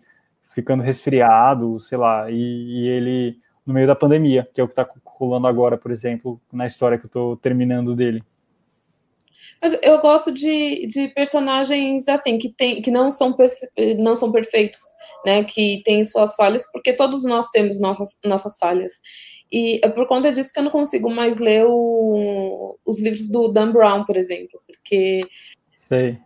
[0.49, 4.71] ficando resfriado, sei lá, e, e, ele no meio da pandemia, que é o que
[4.71, 8.23] está rolando agora, por exemplo, na história que eu estou terminando dele.
[9.61, 13.35] Mas eu gosto de, de personagens assim que tem que não são
[13.97, 14.79] não são perfeitos,
[15.25, 15.43] né?
[15.43, 18.93] Que têm suas falhas, porque todos nós temos nossas nossas falhas.
[19.51, 23.51] E é por conta disso que eu não consigo mais ler o, os livros do
[23.51, 25.21] Dan Brown, por exemplo, porque
[25.89, 26.19] Sei.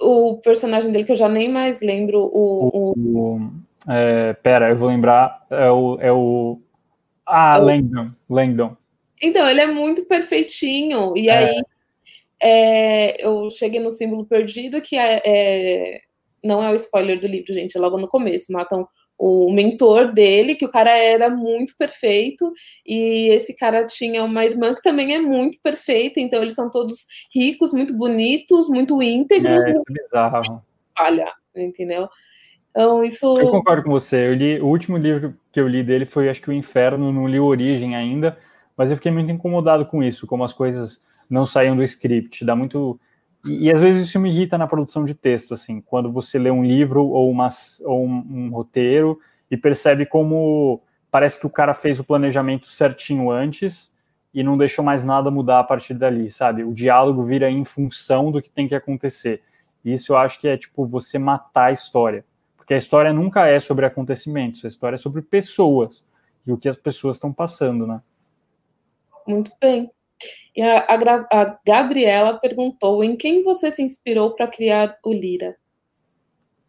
[0.00, 2.94] O personagem dele que eu já nem mais lembro o, o...
[2.96, 3.50] o
[3.88, 6.60] é, pera, eu vou lembrar é o, é o
[7.26, 7.64] ah, é o...
[7.64, 8.76] Langdon, Langdon.
[9.20, 11.32] Então, ele é muito perfeitinho, e é.
[11.32, 11.62] aí
[12.40, 16.00] é, eu cheguei no símbolo perdido, que é, é,
[16.42, 18.52] não é o spoiler do livro, gente, é logo no começo.
[18.52, 18.88] Matam
[19.18, 22.52] o mentor dele, que o cara era muito perfeito,
[22.86, 27.04] e esse cara tinha uma irmã que também é muito perfeita, então eles são todos
[27.34, 29.66] ricos, muito bonitos, muito íntegros.
[29.66, 30.62] É, muito bizarro.
[30.98, 32.08] Olha, entendeu?
[32.70, 33.36] Então, isso.
[33.38, 34.28] Eu concordo com você.
[34.28, 37.26] Eu li, o último livro que eu li dele foi, acho que, O Inferno, não
[37.26, 38.38] li Origem ainda,
[38.76, 42.44] mas eu fiquei muito incomodado com isso, como as coisas não saiam do script.
[42.44, 43.00] Dá muito.
[43.48, 46.50] E, e, às vezes isso me irrita na produção de texto, assim, quando você lê
[46.50, 47.48] um livro ou, uma,
[47.84, 49.18] ou um, um roteiro
[49.50, 53.92] e percebe como parece que o cara fez o planejamento certinho antes
[54.32, 56.62] e não deixou mais nada mudar a partir dali, sabe?
[56.62, 59.42] O diálogo vira em função do que tem que acontecer.
[59.84, 62.24] Isso eu acho que é tipo você matar a história.
[62.56, 66.06] Porque a história nunca é sobre acontecimentos, a história é sobre pessoas
[66.46, 68.02] e o que as pessoas estão passando, né?
[69.26, 69.90] Muito bem.
[70.56, 75.56] E a, a, a Gabriela perguntou em quem você se inspirou para criar o Lira?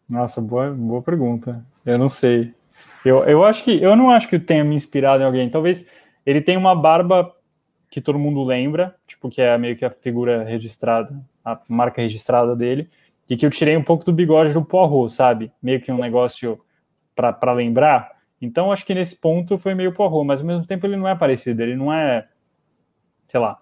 [0.10, 1.64] Nossa, boa, boa pergunta.
[1.86, 2.54] Eu não sei.
[3.06, 5.50] Eu, eu acho que eu não acho que tenha me inspirado em alguém.
[5.50, 5.86] Talvez
[6.26, 7.34] ele tenha uma barba
[7.90, 12.56] que todo mundo lembra, tipo que é meio que a figura registrada, a marca registrada
[12.56, 12.90] dele,
[13.30, 15.52] e que eu tirei um pouco do bigode do Poirot, sabe?
[15.62, 16.60] Meio que um negócio
[17.16, 18.12] para lembrar.
[18.42, 21.16] Então acho que nesse ponto foi meio Poirot, mas ao mesmo tempo ele não é
[21.16, 22.28] parecido, ele não é,
[23.30, 23.62] sei lá,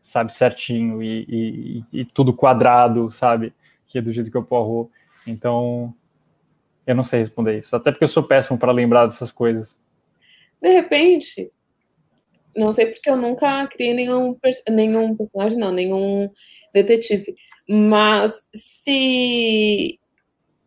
[0.00, 3.52] sabe, certinho e, e, e, tudo quadrado, sabe,
[3.86, 4.90] que é do jeito que eu porro.
[5.26, 5.94] Então,
[6.86, 9.78] eu não sei responder isso, até porque eu sou péssimo para lembrar dessas coisas.
[10.62, 11.50] De repente,
[12.56, 14.36] não sei porque eu nunca criei nenhum,
[14.68, 16.30] nenhum personagem, não, nenhum
[16.72, 17.34] detetive,
[17.68, 19.98] mas se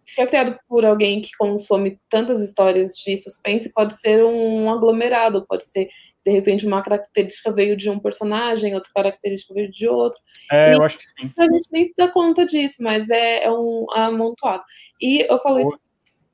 [0.06, 5.46] se é criado por alguém que consome tantas histórias de suspense, pode ser um aglomerado,
[5.48, 5.88] pode ser
[6.26, 10.20] de repente uma característica veio de um personagem, outra característica veio de outro.
[10.52, 11.32] É, e eu acho que sim.
[11.38, 14.64] A gente nem se dá conta disso, mas é, é um amontoado.
[15.02, 15.78] E eu falo isso,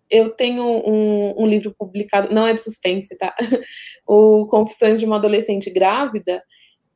[0.10, 3.36] eu tenho um, um, livro publicado, não é de suspense, tá?
[4.08, 6.44] o Confissões de uma Adolescente Grávida,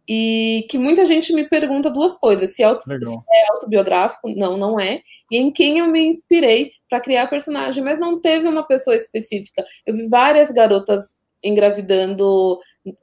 [0.08, 4.58] e que muita gente me pergunta duas coisas: se, é, auto, se é autobiográfico, não,
[4.58, 8.68] não é, e em quem eu me inspirei para criar personagem, mas não teve uma
[8.68, 9.64] pessoa específica.
[9.86, 12.60] Eu vi várias garotas engravidando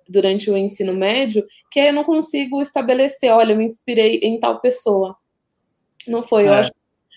[0.08, 4.60] durante o ensino médio, que eu não consigo estabelecer, olha, eu me inspirei em tal
[4.60, 5.16] pessoa.
[6.06, 6.48] Não foi, é.
[6.48, 6.70] eu acho.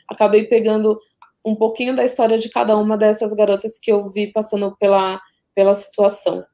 [0.09, 0.99] Acabei pegando
[1.45, 5.21] um pouquinho da história de cada uma dessas garotas que eu vi passando pela,
[5.53, 6.45] pela situação.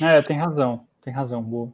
[0.00, 1.72] É, tem razão, tem razão, boa.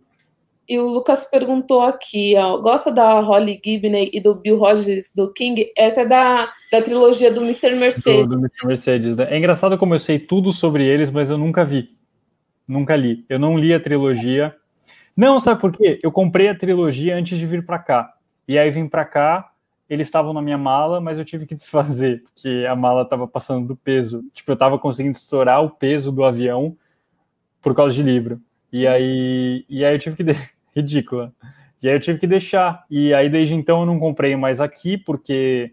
[0.68, 5.32] E o Lucas perguntou aqui, ó, gosta da Holly Gibney e do Bill Rogers do
[5.32, 5.70] King?
[5.76, 7.76] Essa é da, da trilogia do Mr.
[7.76, 8.26] Mercedes.
[8.26, 8.66] Do, do Mr.
[8.66, 9.28] Mercedes, né?
[9.30, 11.95] É engraçado como eu sei tudo sobre eles, mas eu nunca vi.
[12.66, 13.24] Nunca li.
[13.28, 14.54] Eu não li a trilogia.
[15.16, 15.98] Não, sabe por quê?
[16.02, 18.14] Eu comprei a trilogia antes de vir para cá.
[18.46, 19.52] E aí vim para cá
[19.88, 23.68] eles estavam na minha mala, mas eu tive que desfazer, porque a mala estava passando
[23.68, 24.24] do peso.
[24.32, 26.76] Tipo, eu estava conseguindo estourar o peso do avião
[27.62, 28.40] por causa de livro.
[28.72, 30.24] E aí, e aí eu tive que.
[30.24, 30.32] De...
[30.74, 31.32] Ridícula.
[31.82, 32.84] E aí eu tive que deixar.
[32.90, 35.72] E aí desde então eu não comprei mais aqui, porque,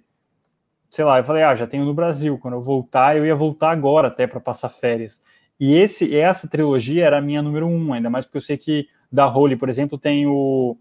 [0.89, 2.37] sei lá, eu falei, ah, já tenho no Brasil.
[2.37, 5.21] Quando eu voltar, eu ia voltar agora até para passar férias.
[5.63, 8.89] E esse, essa trilogia era a minha número um, ainda mais porque eu sei que
[9.09, 10.75] da Holy, por exemplo, tem o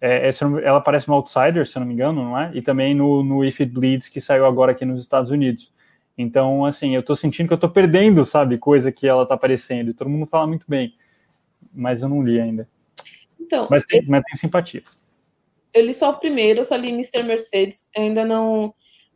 [0.00, 0.30] é,
[0.64, 2.50] ela aparece no Outsider, se eu não me engano, não é?
[2.54, 5.70] E também no, no If It Bleeds, que saiu agora aqui nos Estados Unidos.
[6.16, 9.90] Então, assim, eu tô sentindo que eu tô perdendo, sabe, coisa que ela tá aparecendo.
[9.90, 10.94] E todo mundo fala muito bem.
[11.70, 12.66] Mas eu não li ainda.
[13.38, 14.82] Então, mas tem, eu, mas tem simpatia.
[15.74, 17.22] Eu li só o primeiro, eu só li Mr.
[17.22, 17.90] Mercedes.
[17.94, 18.72] Eu ainda não,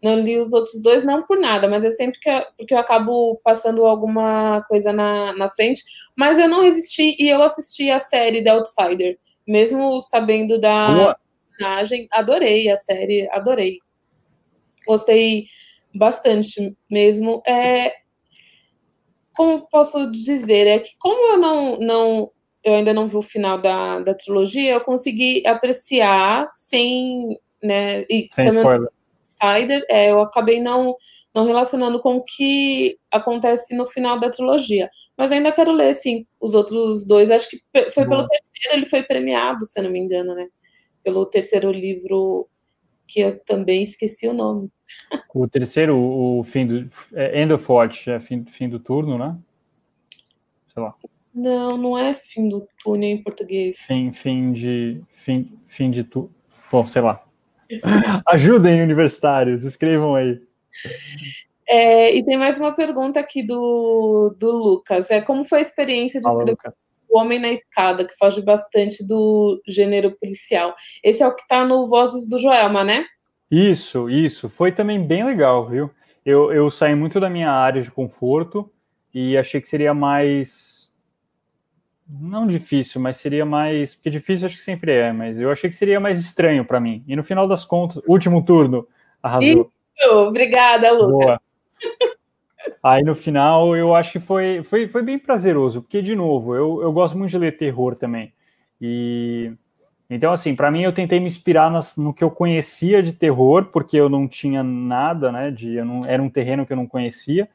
[0.06, 2.78] não li os outros dois, não por nada, mas é sempre que eu, porque eu
[2.78, 5.82] acabo passando alguma coisa na, na frente.
[6.16, 11.16] Mas eu não resisti e eu assisti a série The Outsider mesmo sabendo da
[11.56, 13.78] personagem, adorei a série, adorei.
[14.86, 15.46] Gostei
[15.94, 17.42] bastante mesmo.
[17.46, 17.94] É,
[19.34, 22.30] como posso dizer, é que como eu não, não
[22.64, 28.28] eu ainda não vi o final da, da trilogia, eu consegui apreciar sem, né, e
[28.32, 28.90] sem também spoiler.
[29.26, 30.96] Insider, é, eu acabei não
[31.36, 34.88] não relacionando com o que acontece no final da trilogia.
[35.18, 37.30] Mas ainda quero ler, sim, os outros dois.
[37.30, 37.60] Acho que
[37.92, 40.46] foi pelo terceiro, ele foi premiado, se eu não me engano, né?
[41.04, 42.48] Pelo terceiro livro,
[43.06, 44.70] que eu também esqueci o nome.
[45.34, 46.88] O terceiro, o fim do.
[47.12, 49.36] É End of Watch, é fim, fim do turno, né?
[50.72, 50.94] Sei lá.
[51.34, 53.76] Não, não é fim do turno em português.
[53.80, 55.02] Fim, fim de.
[55.12, 56.30] Fim, fim de tu.
[56.72, 57.25] Bom, sei lá.
[58.28, 60.40] Ajudem, universitários, escrevam aí.
[61.68, 65.10] É, e tem mais uma pergunta aqui do, do Lucas.
[65.10, 66.56] É como foi a experiência de escrever
[67.08, 70.74] O Homem na Escada, que foge bastante do gênero policial?
[71.02, 73.04] Esse é o que está no Vozes do Joelma, né?
[73.50, 74.48] Isso, isso.
[74.48, 75.90] Foi também bem legal, viu?
[76.24, 78.70] Eu, eu saí muito da minha área de conforto
[79.14, 80.75] e achei que seria mais.
[82.08, 83.94] Não difícil, mas seria mais.
[83.94, 87.04] Porque difícil acho que sempre é, mas eu achei que seria mais estranho para mim.
[87.06, 88.86] E no final das contas, último turno,
[89.22, 89.70] arrasou.
[90.28, 91.10] Obrigada, Luca.
[91.10, 91.40] Boa.
[92.82, 96.82] Aí no final eu acho que foi, foi, foi bem prazeroso, porque, de novo, eu,
[96.82, 98.32] eu gosto muito de ler terror também.
[98.80, 99.52] E
[100.08, 103.66] então, assim, para mim eu tentei me inspirar nas, no que eu conhecia de terror,
[103.72, 105.50] porque eu não tinha nada, né?
[105.50, 107.48] De, não, era um terreno que eu não conhecia.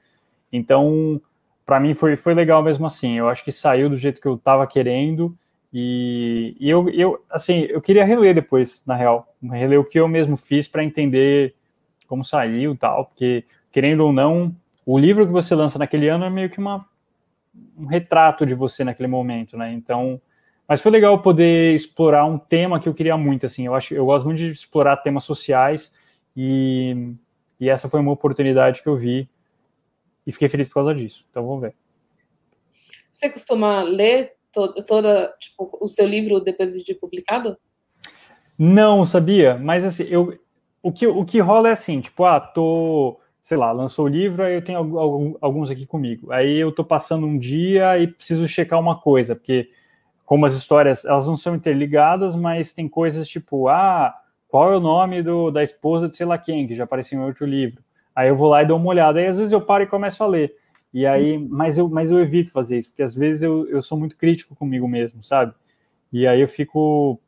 [0.51, 1.21] Então,
[1.65, 3.17] para mim foi, foi legal mesmo assim.
[3.17, 5.37] Eu acho que saiu do jeito que eu estava querendo.
[5.73, 9.33] E, e eu, eu, assim, eu queria reler depois, na real.
[9.41, 11.55] Reler o que eu mesmo fiz para entender
[12.07, 14.53] como saiu tal, porque, querendo ou não,
[14.85, 16.85] o livro que você lança naquele ano é meio que uma,
[17.77, 19.71] um retrato de você naquele momento, né?
[19.71, 20.19] Então,
[20.67, 24.05] mas foi legal poder explorar um tema que eu queria muito, assim, eu acho, eu
[24.05, 25.93] gosto muito de explorar temas sociais
[26.35, 27.13] e,
[27.57, 29.29] e essa foi uma oportunidade que eu vi
[30.25, 31.25] e fiquei feliz por causa disso.
[31.29, 31.75] Então, vamos ver.
[33.11, 37.57] Você costuma ler to toda, tipo, o seu livro depois de publicado?
[38.57, 40.37] Não, sabia, mas assim, eu,
[40.83, 44.43] o que, o que rola é assim, tipo, ah, tô, sei lá, lançou o livro,
[44.43, 44.77] aí eu tenho
[45.41, 46.31] alguns aqui comigo.
[46.31, 49.69] Aí eu tô passando um dia e preciso checar uma coisa, porque
[50.25, 54.15] como as histórias, elas não são interligadas, mas tem coisas tipo, ah,
[54.47, 57.23] qual é o nome do, da esposa de sei lá quem, que já apareceu em
[57.23, 57.83] outro livro.
[58.21, 60.23] Aí eu vou lá e dou uma olhada, aí às vezes eu paro e começo
[60.23, 60.55] a ler.
[60.93, 63.97] E aí, mas eu, mas eu evito fazer isso, porque às vezes eu, eu sou
[63.97, 65.53] muito crítico comigo mesmo, sabe?
[66.11, 67.19] E aí eu fico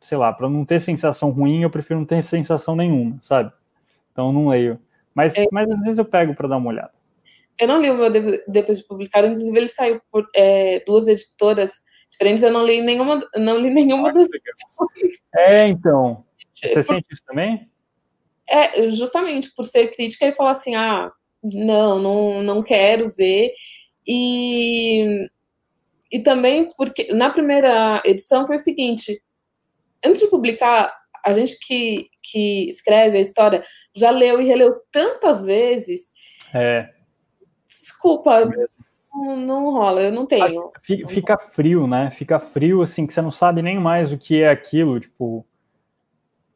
[0.00, 3.52] sei lá, para não ter sensação ruim, eu prefiro não ter sensação nenhuma, sabe?
[4.10, 4.78] Então não leio.
[5.14, 5.46] Mas, é.
[5.50, 6.92] mas às vezes eu pego para dar uma olhada.
[7.58, 8.10] Eu não li o meu
[8.48, 11.70] depois de publicado, inclusive ele saiu por é, duas editoras
[12.10, 14.26] diferentes, eu não li nenhuma, não li nenhuma das
[15.34, 16.24] É, então.
[16.52, 17.70] Você por, sente isso também?
[18.52, 21.10] É, justamente por ser crítica e falar assim, ah,
[21.42, 23.52] não, não, não quero ver.
[24.06, 25.26] E,
[26.10, 29.22] e também porque na primeira edição foi o seguinte,
[30.04, 30.94] antes de publicar,
[31.24, 33.62] a gente que, que escreve a história
[33.94, 36.12] já leu e releu tantas vezes.
[36.52, 36.90] É.
[37.68, 38.46] Desculpa, é
[39.14, 40.72] não, não, rola, eu não tenho.
[40.80, 42.10] Fica, fica, frio, né?
[42.10, 44.98] Fica frio, assim, que você não sabe nem mais o que é aquilo.
[44.98, 45.46] Tipo,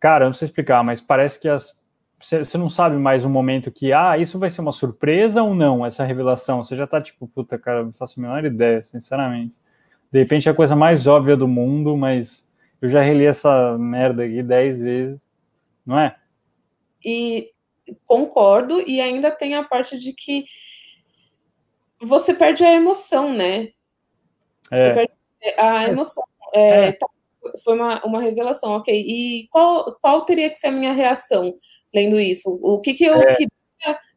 [0.00, 1.78] cara, eu não sei explicar, mas parece que as.
[2.26, 5.44] Você, você não sabe mais o um momento que, ah, isso vai ser uma surpresa
[5.44, 6.64] ou não, essa revelação.
[6.64, 9.54] Você já tá tipo, puta, cara, não faço a menor ideia, sinceramente.
[10.10, 12.44] De repente é a coisa mais óbvia do mundo, mas
[12.82, 15.20] eu já reli essa merda aqui dez vezes,
[15.86, 16.16] não é?
[17.04, 17.48] E
[18.04, 20.46] concordo, e ainda tem a parte de que
[22.02, 23.68] você perde a emoção, né?
[24.72, 24.80] É.
[24.80, 25.12] Você perde
[25.58, 25.90] a é.
[25.90, 26.24] emoção.
[26.52, 26.92] É, é.
[26.92, 27.06] Tá,
[27.62, 28.92] foi uma, uma revelação, ok.
[28.92, 31.56] E qual, qual teria que ser a minha reação
[31.94, 32.58] lendo isso?
[32.62, 33.34] O que, que eu é.
[33.34, 33.48] queria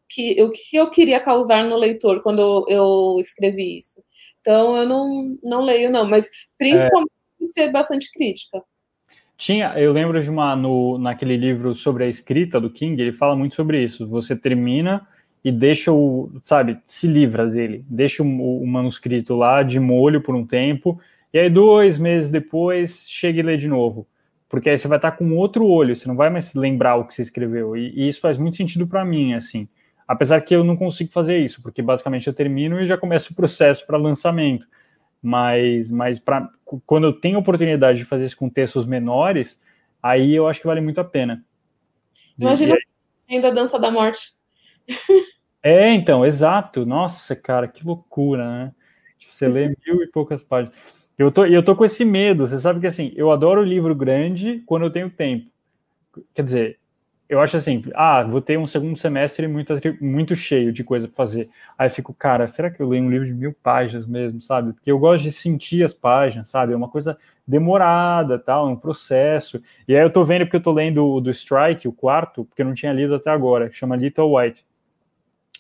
[0.09, 4.03] que, o que eu queria causar no leitor quando eu, eu escrevi isso?
[4.41, 7.11] Então eu não, não leio, não, mas principalmente
[7.41, 7.45] é.
[7.45, 8.61] ser bastante crítica.
[9.37, 13.35] Tinha, eu lembro de uma no, naquele livro sobre a escrita do King, ele fala
[13.35, 14.07] muito sobre isso.
[14.07, 15.07] Você termina
[15.43, 20.35] e deixa o, sabe, se livra dele, deixa o, o manuscrito lá de molho por
[20.35, 20.99] um tempo,
[21.33, 24.05] e aí dois meses depois chega e lê de novo.
[24.49, 27.13] Porque aí você vai estar com outro olho, você não vai mais lembrar o que
[27.13, 27.77] você escreveu.
[27.77, 29.69] E, e isso faz muito sentido para mim, assim.
[30.07, 33.35] Apesar que eu não consigo fazer isso, porque basicamente eu termino e já começo o
[33.35, 34.65] processo para lançamento.
[35.21, 36.49] Mas, mas pra,
[36.85, 39.61] quando eu tenho oportunidade de fazer isso com textos menores,
[40.01, 41.45] aí eu acho que vale muito a pena.
[42.39, 42.75] Imagina
[43.29, 44.33] ainda a dança da morte.
[45.61, 46.85] É, então, exato.
[46.85, 48.75] Nossa, cara, que loucura, né?
[49.19, 50.75] Tipo, você lê mil e poucas páginas.
[51.19, 52.47] Eu tô, eu tô com esse medo.
[52.47, 55.51] Você sabe que assim, eu adoro livro grande quando eu tenho tempo.
[56.33, 56.79] Quer dizer,
[57.27, 61.17] eu acho assim, ah, vou ter um segundo semestre muito, muito cheio de coisa para
[61.17, 61.49] fazer.
[61.77, 64.71] Aí eu fico, cara, será que eu leio um livro de mil páginas mesmo, sabe?
[64.71, 66.71] Porque eu gosto de sentir as páginas, sabe?
[66.71, 69.61] É uma coisa demorada, tal, é um processo.
[69.89, 72.61] E aí eu tô vendo porque eu tô lendo o do Strike, o quarto, porque
[72.61, 74.65] eu não tinha lido até agora, chama Little White.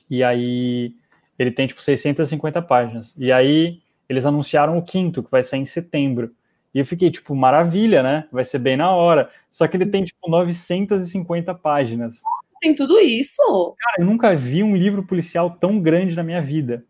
[0.09, 0.95] E aí
[1.37, 3.13] ele tem tipo 650 páginas.
[3.17, 6.31] E aí eles anunciaram o quinto, que vai sair em setembro.
[6.73, 8.27] E eu fiquei, tipo, maravilha, né?
[8.31, 9.29] Vai ser bem na hora.
[9.49, 12.21] Só que ele tem, tipo, 950 páginas.
[12.61, 13.41] Tem tudo isso?
[13.79, 16.83] Cara, eu nunca vi um livro policial tão grande na minha vida.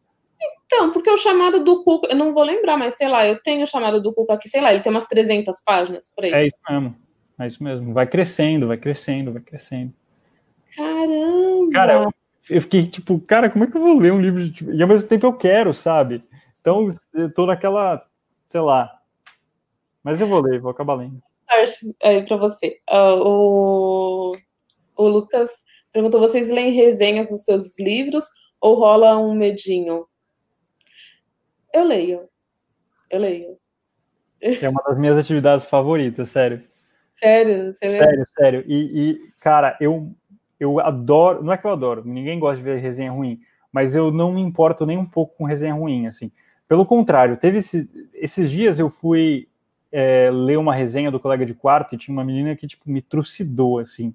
[0.65, 3.63] Então, porque o chamado do Cuca, eu não vou lembrar, mas sei lá, eu tenho
[3.63, 6.31] o chamado do Cuca aqui, sei lá, ele tem umas 300 páginas por aí.
[6.31, 6.95] É isso mesmo.
[7.39, 7.93] É isso mesmo.
[7.93, 9.93] Vai crescendo, vai crescendo, vai crescendo.
[10.75, 11.71] Caramba!
[11.71, 12.13] Cara, eu,
[12.49, 14.51] eu fiquei tipo, cara, como é que eu vou ler um livro de.
[14.51, 14.71] Tipo...
[14.71, 16.21] E ao mesmo tempo eu quero, sabe?
[16.61, 18.05] Então, eu tô naquela,
[18.49, 18.99] sei lá,
[20.03, 21.21] mas eu vou ler, vou acabar lendo.
[21.49, 22.79] Sorte aí pra você.
[22.89, 24.31] Uh, o,
[24.95, 28.25] o Lucas perguntou: vocês leem resenhas dos seus livros
[28.61, 30.07] ou rola um medinho?
[31.73, 32.29] Eu leio.
[33.09, 33.57] Eu leio.
[34.41, 36.63] É uma das minhas atividades favoritas, sério.
[37.17, 37.73] Sério?
[37.73, 38.63] sério, sério.
[38.65, 40.15] E, e, cara, eu,
[40.59, 41.43] eu adoro.
[41.43, 43.41] Não é que eu adoro, ninguém gosta de ver resenha ruim,
[43.71, 46.31] mas eu não me importo nem um pouco com resenha ruim, assim.
[46.69, 49.49] Pelo contrário, teve esse, esses dias eu fui
[49.91, 53.01] é, ler uma resenha do colega de quarto e tinha uma menina que tipo me
[53.01, 54.13] trucidou assim.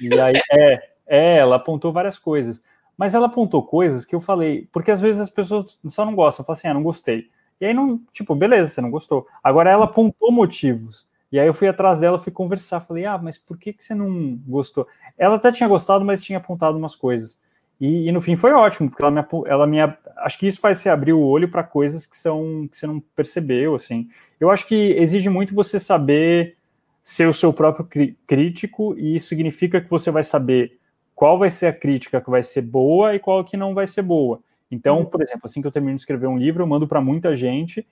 [0.00, 2.64] E aí é, é, ela apontou várias coisas,
[2.96, 6.46] mas ela apontou coisas que eu falei, porque às vezes as pessoas só não gostam,
[6.46, 7.28] falam assim, ah, não gostei.
[7.60, 9.26] E aí não, tipo, beleza, você não gostou.
[9.44, 11.06] Agora ela apontou motivos.
[11.30, 13.94] E aí eu fui atrás dela, fui conversar, falei, ah, mas por que, que você
[13.94, 14.88] não gostou?
[15.18, 17.38] Ela até tinha gostado, mas tinha apontado umas coisas.
[17.80, 19.78] E, e, no fim foi ótimo, porque ela me, ela me
[20.18, 23.00] acho que isso faz você abrir o olho para coisas que são que você não
[23.14, 24.08] percebeu, assim.
[24.40, 26.56] Eu acho que exige muito você saber
[27.04, 30.78] ser o seu próprio crítico e isso significa que você vai saber
[31.14, 34.02] qual vai ser a crítica que vai ser boa e qual que não vai ser
[34.02, 34.40] boa.
[34.70, 37.36] Então, por exemplo, assim que eu termino de escrever um livro, eu mando para muita
[37.36, 37.86] gente,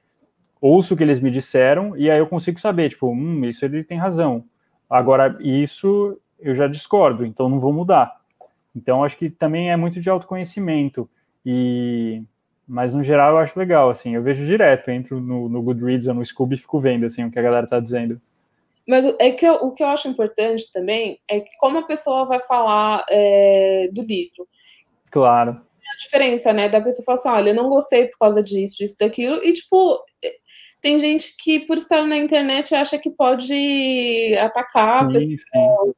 [0.61, 3.85] ouço o que eles me disseram e aí eu consigo saber, tipo, hum, isso ele
[3.85, 4.45] tem razão.
[4.89, 8.24] Agora, isso eu já discordo, então não vou mudar.
[8.75, 11.09] Então, acho que também é muito de autoconhecimento.
[11.45, 12.23] E
[12.67, 16.15] mas no geral eu acho legal, assim, eu vejo direto, entro no, no Goodreads ou
[16.15, 18.21] no Scooby e fico vendo assim o que a galera tá dizendo.
[18.89, 22.41] Mas é que eu, o que eu acho importante também é como a pessoa vai
[22.41, 24.47] falar é, do livro.
[25.11, 25.53] Claro.
[25.53, 28.97] A diferença, né, da pessoa falar assim, olha, eu não gostei por causa disso, disso,
[28.99, 30.03] daquilo, e tipo,
[30.81, 35.93] tem gente que por estar na internet acha que pode atacar sim, pessoa, sim.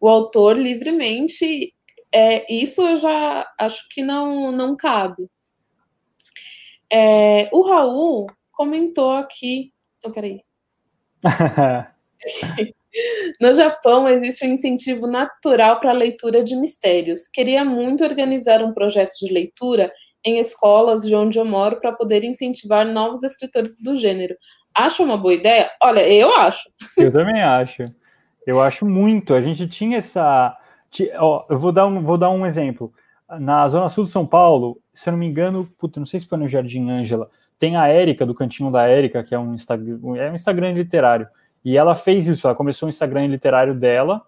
[0.00, 1.74] o autor livremente,
[2.12, 5.28] é, isso eu já acho que não, não cabe.
[6.92, 9.72] É, o Raul comentou aqui.
[10.04, 10.42] Oh, peraí.
[13.40, 17.28] no Japão existe um incentivo natural para a leitura de mistérios.
[17.32, 19.90] Queria muito organizar um projeto de leitura
[20.24, 24.36] em escolas de onde eu moro para poder incentivar novos escritores do gênero.
[24.74, 25.70] Acha uma boa ideia?
[25.82, 26.70] Olha, eu acho.
[26.96, 27.84] Eu também acho.
[28.46, 29.34] Eu acho muito.
[29.34, 30.56] A gente tinha essa
[31.18, 32.92] Ó, eu vou dar, um, vou dar um exemplo.
[33.40, 36.26] Na Zona Sul de São Paulo, se eu não me engano, puta, não sei se
[36.26, 39.98] foi no Jardim Ângela, tem a Érica, do Cantinho da Érica, que é um, Instagram,
[40.16, 41.26] é um Instagram literário.
[41.64, 44.20] E ela fez isso, ela começou o Instagram literário dela,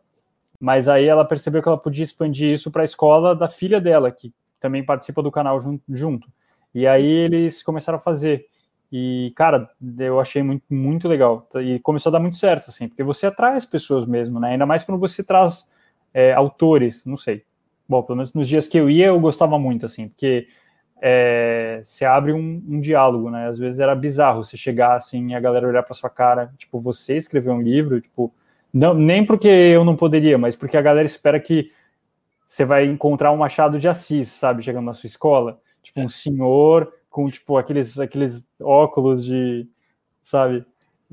[0.61, 4.11] mas aí ela percebeu que ela podia expandir isso para a escola da filha dela,
[4.11, 5.59] que também participa do canal
[5.89, 6.29] junto.
[6.75, 8.47] E aí eles começaram a fazer.
[8.91, 11.49] E, cara, eu achei muito, muito legal.
[11.57, 14.53] E começou a dar muito certo, assim, porque você atrai as pessoas mesmo, né?
[14.53, 15.69] Ainda mais quando você traz
[16.15, 17.45] é, autores, não sei.
[17.89, 20.47] Bom, pelo menos nos dias que eu ia, eu gostava muito, assim, porque
[21.03, 23.49] é, você abre um, um, diálogo, né?
[23.49, 26.81] Às vezes era bizarro você chegar assim e a galera olhar para sua cara, tipo,
[26.81, 28.33] você escreveu um livro, tipo,
[28.73, 31.71] não, nem porque eu não poderia, mas porque a galera espera que
[32.47, 36.93] você vai encontrar um Machado de Assis, sabe, chegando na sua escola, tipo um senhor
[37.11, 39.69] com tipo aqueles aqueles óculos de,
[40.23, 40.65] sabe?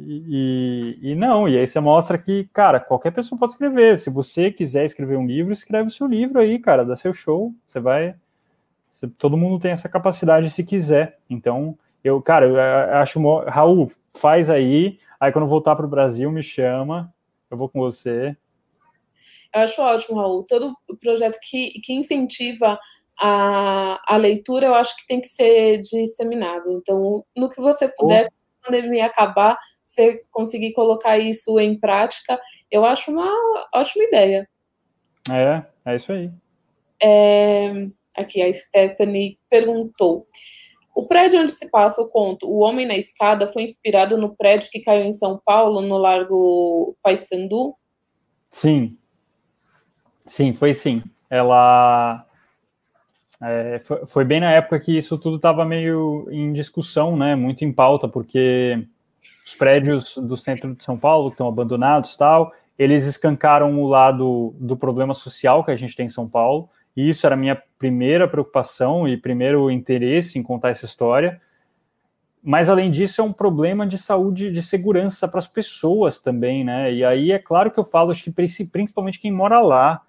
[0.05, 3.97] E, e, e, não, e aí você mostra que, cara, qualquer pessoa pode escrever.
[3.97, 7.53] Se você quiser escrever um livro, escreve o seu livro aí, cara, dá seu show.
[7.67, 8.15] Você vai.
[8.89, 11.19] Você, todo mundo tem essa capacidade se quiser.
[11.29, 12.59] Então, eu, cara, eu
[12.97, 13.19] acho.
[13.45, 14.99] Raul, faz aí.
[15.19, 17.13] Aí quando voltar para o Brasil, me chama.
[17.49, 18.35] Eu vou com você.
[19.53, 20.45] Eu acho ótimo, Raul.
[20.47, 22.79] Todo projeto que, que incentiva
[23.19, 26.71] a, a leitura, eu acho que tem que ser disseminado.
[26.71, 28.63] Então, no que você puder, oh.
[28.63, 29.57] quando a pandemia acabar,
[29.91, 32.39] você conseguir colocar isso em prática,
[32.71, 33.29] eu acho uma
[33.73, 34.47] ótima ideia.
[35.29, 36.31] É, é isso aí.
[37.03, 40.25] É, aqui, a Stephanie perguntou.
[40.95, 44.69] O prédio onde se passa o conto, O Homem na Escada, foi inspirado no prédio
[44.71, 47.75] que caiu em São Paulo, no Largo Paissandu?
[48.49, 48.97] Sim.
[50.25, 51.03] Sim, foi sim.
[51.29, 52.25] Ela.
[53.41, 57.35] É, foi, foi, bem na época que isso tudo estava meio em discussão, né?
[57.35, 58.85] Muito em pauta, porque
[59.45, 64.55] os prédios do centro de São Paulo que estão abandonados tal, eles escancaram o lado
[64.59, 67.61] do problema social que a gente tem em São Paulo, e isso era a minha
[67.77, 71.41] primeira preocupação e primeiro interesse em contar essa história.
[72.43, 76.91] Mas além disso, é um problema de saúde, de segurança para as pessoas também, né?
[76.91, 78.31] E aí é claro que eu falo, acho que
[78.65, 80.01] principalmente quem mora lá,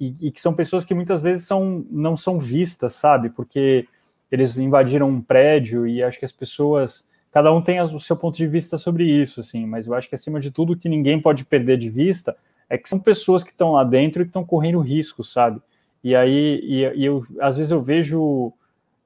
[0.00, 3.30] e, e que são pessoas que muitas vezes são, não são vistas, sabe?
[3.30, 3.86] Porque
[4.30, 7.08] eles invadiram um prédio e acho que as pessoas
[7.38, 10.14] cada um tem o seu ponto de vista sobre isso, assim, mas eu acho que
[10.16, 12.36] acima de tudo o que ninguém pode perder de vista
[12.68, 15.62] é que são pessoas que estão lá dentro e que estão correndo risco, sabe?
[16.02, 18.52] E aí, e, e eu, às vezes eu vejo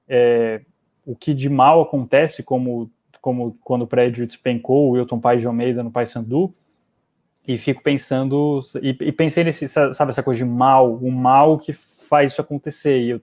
[0.09, 0.63] é,
[1.05, 5.47] o que de mal acontece, como, como quando o prédio despencou, o Wilton Paz de
[5.47, 6.55] Almeida no Paysandu,
[7.47, 11.75] e fico pensando, e, e, pensei nesse, sabe, essa coisa de mal, o mal que
[11.75, 13.21] faz isso acontecer, e eu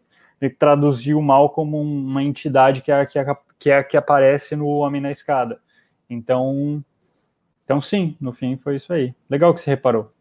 [0.60, 3.26] traduzi o mal como uma entidade que é, que é
[3.60, 5.60] que é a que aparece no Homem na Escada.
[6.10, 6.84] Então,
[7.64, 9.14] então sim, no fim foi isso aí.
[9.30, 10.12] Legal que você reparou.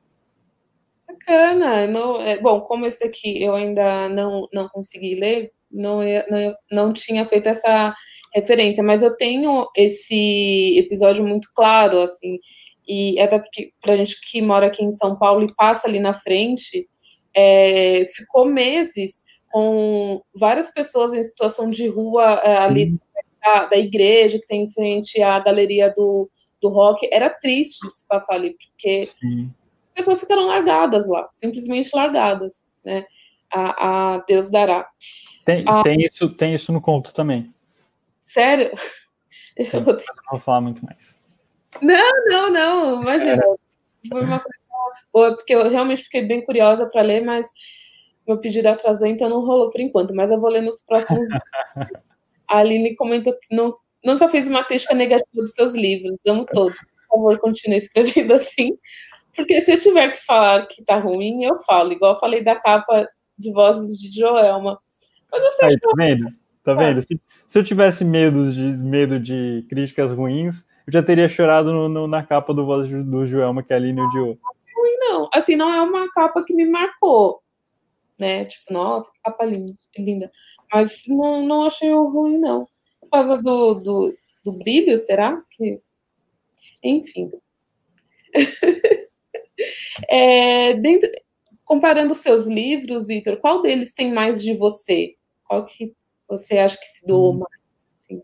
[1.07, 1.87] Bacana.
[1.87, 6.93] Não, é, bom, como esse daqui eu ainda não, não consegui ler, não, não, não
[6.93, 7.95] tinha feito essa
[8.35, 12.39] referência, mas eu tenho esse episódio muito claro, assim,
[12.87, 16.15] e até porque pra gente que mora aqui em São Paulo e passa ali na
[16.15, 16.89] frente,
[17.35, 22.99] é, ficou meses com várias pessoas em situação de rua é, ali
[23.43, 26.31] da, da igreja que tem em frente à galeria do,
[26.61, 29.53] do rock, era triste de se passar ali, porque Sim.
[29.95, 33.05] pessoas ficaram largadas lá, simplesmente largadas, né?
[33.51, 34.89] A, a Deus dará.
[35.45, 37.53] Tem, a, tem, isso, tem isso no conto também.
[38.27, 38.73] Sério?
[39.57, 40.05] Eu vou, ter...
[40.07, 41.19] não vou falar muito mais.
[41.83, 43.43] Não, não, não, imagina.
[43.43, 44.09] É.
[44.09, 44.59] Foi uma coisa
[45.13, 47.49] boa, porque eu realmente fiquei bem curiosa para ler, mas
[48.27, 50.15] meu pedido atrasou, então não rolou por enquanto.
[50.15, 51.27] Mas eu vou ler nos próximos
[52.49, 53.75] A Aline comentou que não,
[54.05, 56.17] nunca fez uma crítica negativa dos seus livros.
[56.27, 56.79] Amo todos.
[57.09, 58.77] Por favor, continue escrevendo assim.
[59.35, 61.93] Porque se eu tiver que falar que tá ruim, eu falo.
[61.93, 64.79] Igual eu falei da capa de Vozes de Joelma.
[65.31, 66.27] Mas você Aí, tá vendo?
[66.65, 67.01] Tá vendo?
[67.03, 71.89] Se, se, eu tivesse medo de, medo de críticas ruins, eu já teria chorado no,
[71.89, 74.39] no, na capa do Vozes do Joelma que a Aline odiou.
[74.43, 75.31] Não, ruim, não.
[75.33, 77.41] Assim, não é uma capa que me marcou.
[78.19, 78.47] Né?
[78.47, 79.75] Tipo, nossa, que capa linda.
[79.97, 80.31] linda.
[80.73, 82.67] Mas não, não achei ruim, não.
[83.01, 84.15] Por causa do, do,
[84.45, 85.43] do brilho, será?
[85.51, 85.81] Que...
[86.83, 87.31] Enfim.
[90.09, 91.09] é, dentro,
[91.65, 95.15] comparando os seus livros, Vitor, qual deles tem mais de você?
[95.45, 95.95] Qual que
[96.29, 97.39] você acha que se doou hum.
[97.39, 97.61] mais?
[97.95, 98.23] Assim?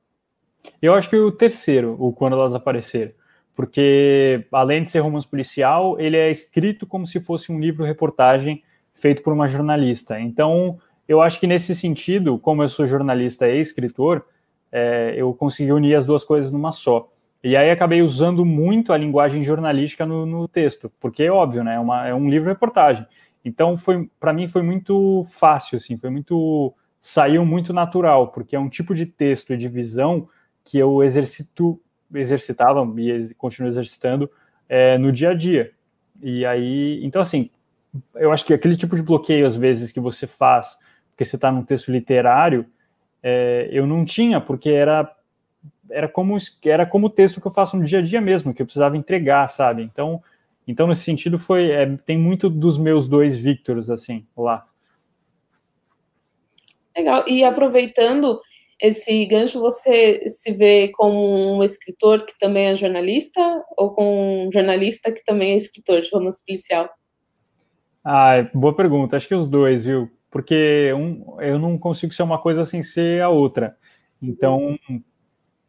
[0.80, 3.12] Eu acho que o terceiro, o Quando Elas Apareceram.
[3.54, 8.62] Porque, além de ser romance policial, ele é escrito como se fosse um livro-reportagem
[8.94, 10.18] feito por uma jornalista.
[10.18, 14.24] Então, eu acho que nesse sentido, como eu sou jornalista e escritor,
[14.72, 17.08] é, eu consegui unir as duas coisas numa só.
[17.42, 21.74] E aí acabei usando muito a linguagem jornalística no, no texto, porque é óbvio, né?
[21.74, 23.06] É, uma, é um livro-reportagem.
[23.44, 28.58] Então, foi para mim foi muito fácil, assim, foi muito saiu muito natural, porque é
[28.58, 30.26] um tipo de texto e de visão
[30.64, 31.78] que eu exercito,
[32.14, 34.30] exercitava e continuo exercitando
[34.66, 35.70] é, no dia a dia.
[36.22, 37.50] E aí, então assim,
[38.14, 40.78] eu acho que aquele tipo de bloqueio às vezes que você faz
[41.14, 42.66] porque você está num texto literário,
[43.22, 45.10] é, eu não tinha, porque era
[45.90, 48.60] era como era como o texto que eu faço no dia a dia mesmo, que
[48.60, 49.82] eu precisava entregar, sabe?
[49.82, 50.20] Então,
[50.66, 54.66] então nesse sentido foi é, tem muito dos meus dois Victors assim lá.
[56.96, 57.24] Legal.
[57.28, 58.40] E aproveitando
[58.80, 63.40] esse gancho, você se vê como um escritor que também é jornalista
[63.76, 66.90] ou com um jornalista que também é escritor de romance policial?
[68.04, 69.16] Ah, boa pergunta.
[69.16, 70.10] Acho que os dois, viu?
[70.34, 73.76] Porque um, eu não consigo ser uma coisa sem ser a outra.
[74.20, 74.76] Então,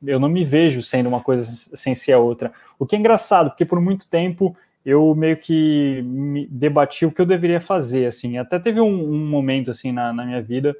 [0.04, 1.46] eu não me vejo sendo uma coisa
[1.76, 2.52] sem ser a outra.
[2.80, 7.22] O que é engraçado, porque por muito tempo eu meio que me debati o que
[7.22, 8.40] eu deveria fazer, assim.
[8.40, 10.76] Até teve um, um momento, assim, na, na minha vida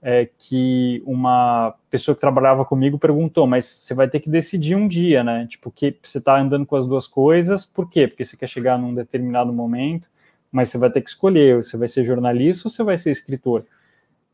[0.00, 4.88] é, que uma pessoa que trabalhava comigo perguntou, mas você vai ter que decidir um
[4.88, 5.46] dia, né?
[5.46, 8.08] Tipo, que você está andando com as duas coisas, por quê?
[8.08, 10.08] Porque você quer chegar num determinado momento,
[10.56, 13.66] mas você vai ter que escolher, você vai ser jornalista ou você vai ser escritor?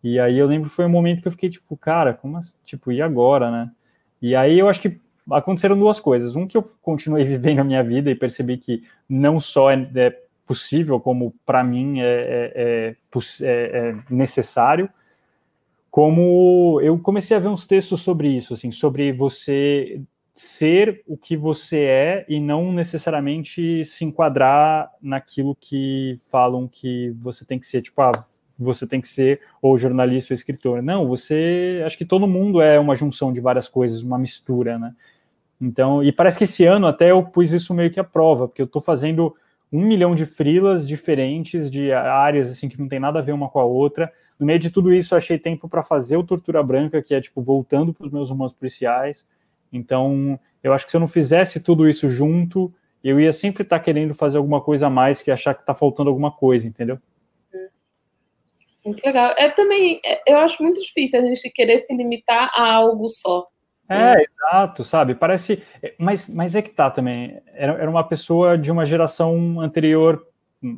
[0.05, 2.53] E aí eu lembro que foi um momento que eu fiquei tipo, cara, como assim?
[2.65, 3.73] Tipo, e agora, né?
[4.21, 6.37] E aí eu acho que aconteceram duas coisas.
[6.37, 10.17] Um que eu continuei vivendo a minha vida e percebi que não só é, é
[10.47, 12.05] possível, como para mim é,
[12.55, 12.97] é,
[13.41, 14.89] é, é necessário,
[15.91, 20.01] como eu comecei a ver uns textos sobre isso, assim, sobre você
[20.35, 27.45] ser o que você é e não necessariamente se enquadrar naquilo que falam que você
[27.45, 28.13] tem que ser, tipo, ah,
[28.59, 30.83] você tem que ser ou jornalista ou escritor.
[30.83, 34.95] Não, você, acho que todo mundo é uma junção de várias coisas, uma mistura, né?
[35.61, 38.63] Então, e parece que esse ano até eu pus isso meio que à prova, porque
[38.63, 39.35] eu estou fazendo
[39.73, 43.49] um milhão de frilas diferentes de áreas assim que não tem nada a ver uma
[43.49, 44.13] com a outra
[44.43, 47.21] no meio de tudo isso, eu achei tempo para fazer o Tortura Branca, que é
[47.21, 49.25] tipo voltando para os meus romances policiais.
[49.73, 53.79] Então, eu acho que se eu não fizesse tudo isso junto, eu ia sempre estar
[53.79, 56.99] tá querendo fazer alguma coisa a mais que achar que está faltando alguma coisa, entendeu?
[58.85, 59.33] Muito legal.
[59.39, 63.47] É também, é, eu acho muito difícil a gente querer se limitar a algo só.
[63.89, 64.25] É, né?
[64.25, 65.15] exato, sabe?
[65.15, 65.63] Parece.
[65.99, 67.41] Mas, mas é que tá também.
[67.55, 70.27] Era, era uma pessoa de uma geração anterior,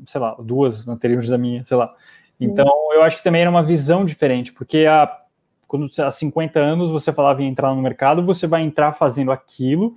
[0.07, 1.95] sei lá, duas anteriores da minha, sei lá.
[2.39, 5.24] Então, eu acho que também era uma visão diferente, porque há,
[5.75, 9.97] quando, há 50 anos você falava em entrar no mercado, você vai entrar fazendo aquilo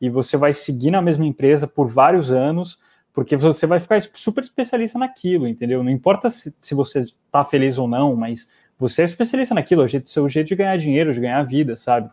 [0.00, 2.80] e você vai seguir na mesma empresa por vários anos,
[3.12, 5.84] porque você vai ficar super especialista naquilo, entendeu?
[5.84, 8.48] Não importa se, se você está feliz ou não, mas
[8.78, 11.76] você é especialista naquilo, é o jeito, seu jeito de ganhar dinheiro, de ganhar vida,
[11.76, 12.08] sabe?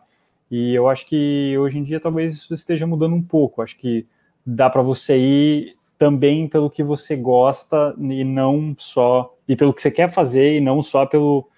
[0.50, 3.62] E eu acho que hoje em dia talvez isso esteja mudando um pouco.
[3.62, 4.04] Acho que
[4.44, 9.80] dá para você ir também pelo que você gosta e não só e pelo que
[9.80, 11.48] você quer fazer e não só pelo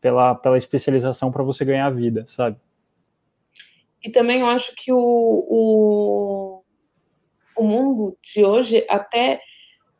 [0.00, 2.56] pela, pela especialização para você ganhar vida, sabe?
[4.02, 6.62] E também eu acho que o, o,
[7.56, 9.40] o mundo de hoje até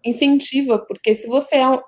[0.05, 1.80] incentiva, porque se você é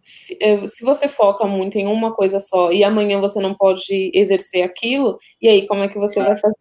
[0.00, 4.10] se, é, se, você foca muito em uma coisa só e amanhã você não pode
[4.12, 6.24] exercer aquilo, e aí como é que você é.
[6.24, 6.56] vai fazer?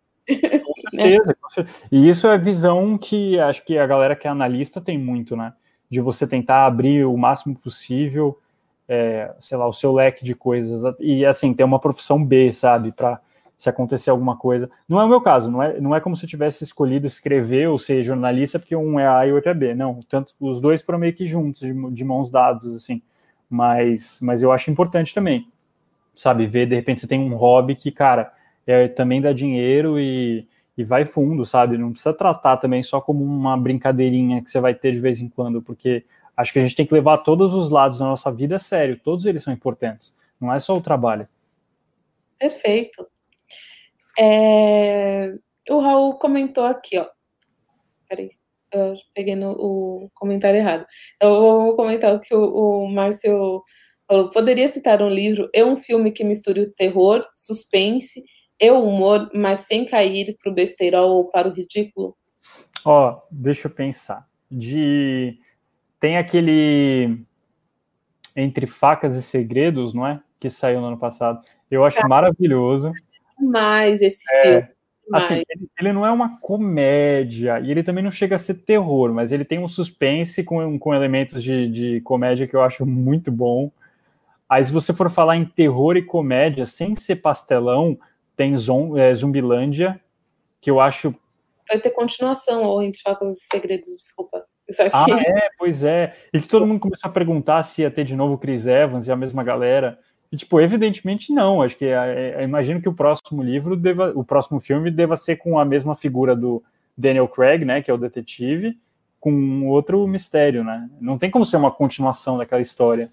[0.63, 1.77] Com certeza, com certeza.
[1.91, 5.53] E isso é visão que acho que a galera que é analista tem muito, né?
[5.89, 8.39] De você tentar abrir o máximo possível,
[8.87, 10.95] é, sei lá, o seu leque de coisas.
[10.99, 12.91] E assim, ter uma profissão B, sabe?
[12.91, 13.19] Para
[13.57, 14.69] se acontecer alguma coisa.
[14.87, 17.69] Não é o meu caso, não é, não é como se eu tivesse escolhido escrever
[17.69, 19.73] ou ser jornalista, porque um é A e o outro é B.
[19.73, 23.01] Não, tanto os dois foram meio que juntos, de, de mãos dadas, assim.
[23.49, 25.47] Mas, mas eu acho importante também,
[26.15, 26.45] sabe?
[26.47, 28.33] Ver, de repente, você tem um hobby que, cara
[28.65, 31.77] é, também dá dinheiro e, e vai fundo, sabe?
[31.77, 35.29] Não precisa tratar também só como uma brincadeirinha que você vai ter de vez em
[35.29, 36.05] quando, porque
[36.35, 38.99] acho que a gente tem que levar todos os lados da nossa vida a sério,
[38.99, 41.27] todos eles são importantes, não é só o trabalho.
[42.39, 43.07] Perfeito.
[44.19, 45.33] É...
[45.69, 47.07] O Raul comentou aqui, ó.
[48.09, 48.31] Peraí,
[48.71, 50.85] eu peguei no, o comentário errado.
[51.21, 53.63] Eu vou comentar o que o, o Márcio
[54.07, 54.29] falou.
[54.29, 58.23] Poderia citar um livro e um filme que misture o terror, suspense
[58.59, 62.15] e o humor, mas sem cair para o besteirol ou para o ridículo?
[62.85, 64.27] Ó, deixa eu pensar.
[64.51, 65.39] De
[66.03, 67.17] tem aquele
[68.35, 70.19] Entre Facas e Segredos, não é?
[70.37, 71.41] Que saiu no ano passado.
[71.71, 72.91] Eu acho maravilhoso.
[73.39, 74.67] Mais esse é, filme.
[75.13, 79.13] Assim, ele, ele, não é uma comédia e ele também não chega a ser terror,
[79.13, 83.31] mas ele tem um suspense com, com elementos de, de comédia que eu acho muito
[83.31, 83.71] bom.
[84.49, 87.97] Aí, se você for falar em terror e comédia sem ser pastelão,
[88.35, 90.01] tem Zom, é, Zumbilândia,
[90.59, 91.15] que eu acho.
[91.65, 94.45] Vai ter continuação, ou Entre Facas e Segredos, desculpa.
[94.91, 96.15] Ah, é, pois é.
[96.33, 99.11] E que todo mundo começou a perguntar se ia ter de novo Chris Evans e
[99.11, 99.99] a mesma galera.
[100.31, 101.61] E, tipo, evidentemente não.
[101.61, 105.35] Acho que é, é, imagino que o próximo livro, deva, o próximo filme, deva ser
[105.35, 106.63] com a mesma figura do
[106.97, 108.77] Daniel Craig, né, que é o detetive,
[109.19, 110.89] com outro mistério, né?
[110.99, 113.11] Não tem como ser uma continuação daquela história.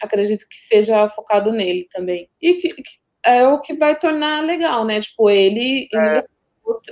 [0.00, 2.28] Acredito que seja focado nele também.
[2.40, 5.00] E que, que é o que vai tornar legal, né?
[5.00, 6.18] Tipo, ele é.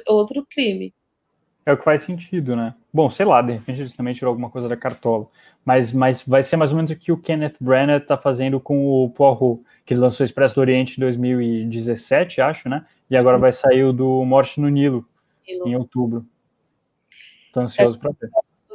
[0.08, 0.92] outro crime.
[1.64, 2.74] É o que faz sentido, né?
[2.96, 5.26] Bom, sei lá, de repente eles também tirou alguma coisa da cartola.
[5.62, 8.86] Mas, mas vai ser mais ou menos o que o Kenneth Branagh está fazendo com
[8.86, 12.86] o Poirot, que ele lançou Expresso do Oriente em 2017, acho, né?
[13.10, 15.06] E agora vai sair o do Morte no Nilo,
[15.46, 15.68] Nilo.
[15.68, 16.24] em outubro.
[17.48, 18.30] Estou ansioso é, para ver.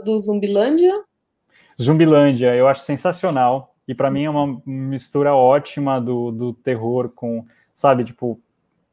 [0.06, 1.04] Do Zumbilândia?
[1.82, 3.74] Zumbilândia, eu acho sensacional.
[3.88, 7.44] E para mim é uma mistura ótima do, do terror com,
[7.74, 8.40] sabe, tipo,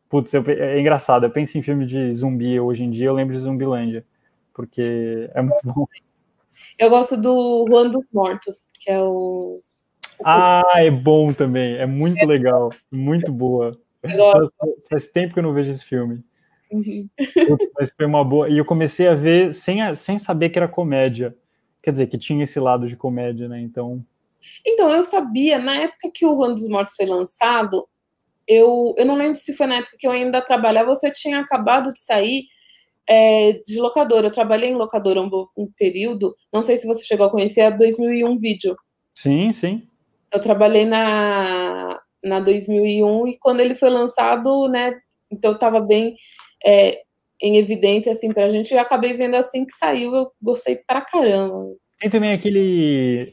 [0.09, 1.27] putz, eu, é engraçado.
[1.27, 4.07] Eu penso em filme de zumbi hoje em dia, eu lembro de Zumbilândia,
[4.59, 5.87] porque é muito bom.
[6.77, 9.63] Eu gosto do Juan dos Mortos, que é o.
[10.25, 11.77] Ah, é bom também.
[11.77, 12.71] É muito legal.
[12.91, 13.79] Muito boa.
[14.03, 14.49] Faz,
[14.91, 16.25] faz, tempo que eu não vejo esse filme.
[16.73, 17.09] Uhum.
[17.79, 18.49] Mas foi uma boa.
[18.49, 21.37] E eu comecei a ver sem, sem saber que era comédia.
[21.81, 23.61] Quer dizer, que tinha esse lado de comédia, né?
[23.61, 24.05] Então.
[24.67, 27.89] Então, eu sabia, na época que o Juan dos Mortos foi lançado,
[28.45, 31.93] eu, eu não lembro se foi na época que eu ainda trabalhava, você tinha acabado
[31.93, 32.49] de sair
[33.09, 34.27] é, de locadora.
[34.27, 37.71] Eu trabalhei em locadora um, um, período, não sei se você chegou a conhecer a
[37.71, 38.77] 2001 Vídeo.
[39.15, 39.89] Sim, sim.
[40.31, 44.95] Eu trabalhei na, na 2001 e quando ele foi lançado, né,
[45.31, 46.15] então eu tava bem
[46.65, 47.01] é,
[47.41, 51.75] em evidência, assim, pra gente, e acabei vendo assim que saiu, eu gostei pra caramba.
[51.99, 53.33] Tem também aquele.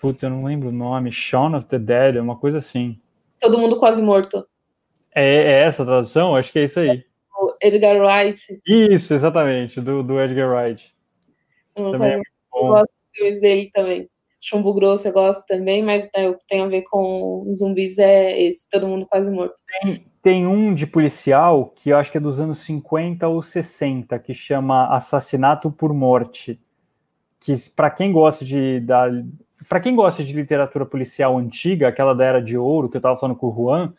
[0.00, 2.98] Putz, eu não lembro o nome, Shaun of the Dead, uma coisa assim.
[3.38, 4.46] Todo mundo quase morto.
[5.14, 6.34] É, é essa a tradução?
[6.34, 7.04] Acho que é isso aí.
[7.62, 8.60] Edgar Wright.
[8.66, 10.94] Isso, exatamente, do, do Edgar Wright.
[11.74, 12.16] também é.
[12.16, 14.08] Eu gosto dos filmes dele também.
[14.40, 18.68] Chumbo Grosso eu gosto também, mas o que tem a ver com zumbis é esse,
[18.70, 19.54] todo mundo quase morto.
[19.82, 24.18] Tem, tem um de policial que eu acho que é dos anos 50 ou 60,
[24.18, 26.58] que chama Assassinato por Morte.
[27.38, 29.10] Que para quem gosta de da,
[29.68, 33.16] para quem gosta de literatura policial antiga, aquela da era de ouro que eu estava
[33.16, 33.92] falando com o Juan,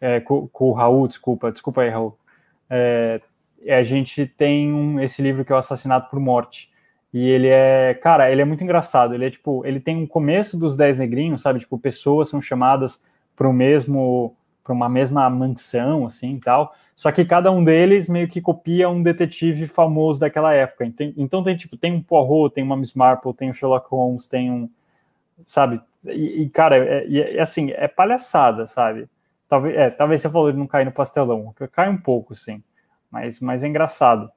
[0.00, 2.16] é, com, com, o Raul, desculpa, desculpa aí, Raul.
[2.70, 3.20] É,
[3.68, 6.70] a gente tem um, esse livro que é o Assassinato por Morte
[7.12, 9.14] e ele é, cara, ele é muito engraçado.
[9.14, 11.60] Ele é tipo, ele tem um começo dos Dez Negrinhos, sabe?
[11.60, 13.02] Tipo, pessoas são chamadas
[13.34, 16.74] para o mesmo, para uma mesma mansão, assim, e tal.
[16.94, 20.84] Só que cada um deles meio que copia um detetive famoso daquela época.
[21.16, 24.50] Então tem tipo, tem um Poirot, tem uma Miss Marple, tem um Sherlock Holmes, tem
[24.50, 24.68] um,
[25.44, 25.80] sabe?
[26.06, 29.08] E, e cara, é, é, é, assim, é palhaçada, sabe?
[29.48, 32.62] Talvez, é, talvez você falou de não cair no pastelão, cai um pouco, sim,
[33.10, 34.30] mas, mas é engraçado.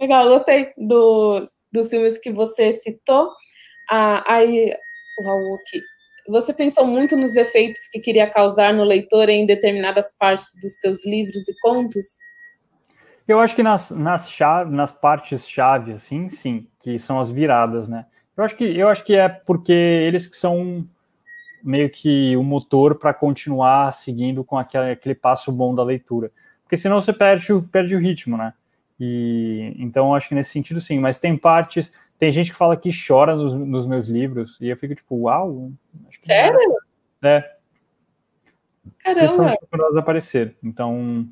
[0.00, 3.30] Legal, gostei do, dos filmes que você citou.
[3.88, 4.76] Ah, aí,
[5.24, 5.80] Raul, aqui.
[6.28, 11.06] Você pensou muito nos efeitos que queria causar no leitor em determinadas partes dos teus
[11.06, 12.18] livros e contos?
[13.28, 18.06] Eu acho que nas, nas, chave, nas partes-chave, assim, sim, que são as viradas, né?
[18.36, 20.86] Eu acho que, eu acho que é porque eles que são
[21.62, 26.30] meio que o motor para continuar seguindo com aquele, aquele passo bom da leitura.
[26.62, 28.52] Porque senão você perde, perde o ritmo, né?
[28.98, 32.90] E então acho que nesse sentido sim, mas tem partes, tem gente que fala que
[32.90, 35.70] chora nos, nos meus livros e eu fico tipo, uau,
[36.20, 36.58] sério?
[37.22, 37.56] É.
[38.98, 39.56] Caramba.
[39.68, 40.56] Quando elas aparecer.
[40.62, 41.28] Então,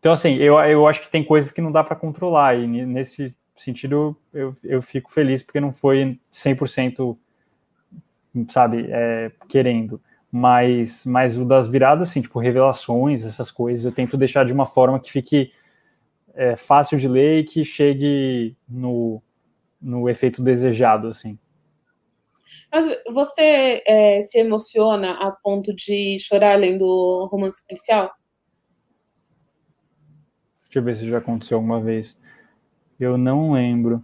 [0.00, 3.36] então assim, eu, eu acho que tem coisas que não dá para controlar e nesse
[3.54, 7.16] sentido eu, eu fico feliz porque não foi 100%
[8.48, 10.00] sabe, é, querendo.
[10.30, 14.64] Mas, mas o das viradas, assim, tipo, revelações, essas coisas, eu tento deixar de uma
[14.64, 15.52] forma que fique
[16.34, 19.22] é, fácil de ler e que chegue no,
[19.80, 21.38] no efeito desejado, assim.
[22.72, 28.10] Mas você é, se emociona a ponto de chorar lendo romance policial?
[30.64, 32.16] Deixa eu ver se já aconteceu alguma vez.
[32.98, 34.02] Eu não lembro.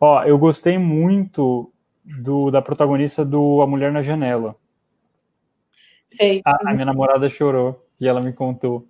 [0.00, 1.72] Ó, eu gostei muito
[2.06, 4.56] do, da protagonista do A Mulher na Janela.
[6.06, 6.40] Sei.
[6.44, 8.86] A, a minha namorada chorou e ela me contou.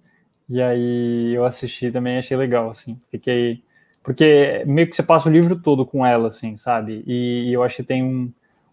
[0.48, 3.00] E aí eu assisti também achei legal, assim.
[3.10, 3.64] Fiquei.
[4.02, 7.02] Porque meio que você passa o livro todo com ela, assim, sabe?
[7.06, 8.32] E, e eu acho que tem um,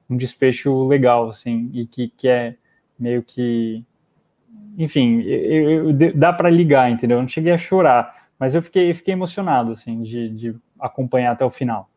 [0.10, 2.56] um desfecho legal, assim, e que, que é
[3.00, 3.84] meio que.
[4.78, 7.18] Enfim, eu, eu, dá para ligar, entendeu?
[7.18, 11.46] Eu não cheguei a chorar, mas eu fiquei, fiquei emocionado, assim, de, de acompanhar até
[11.46, 11.90] o final.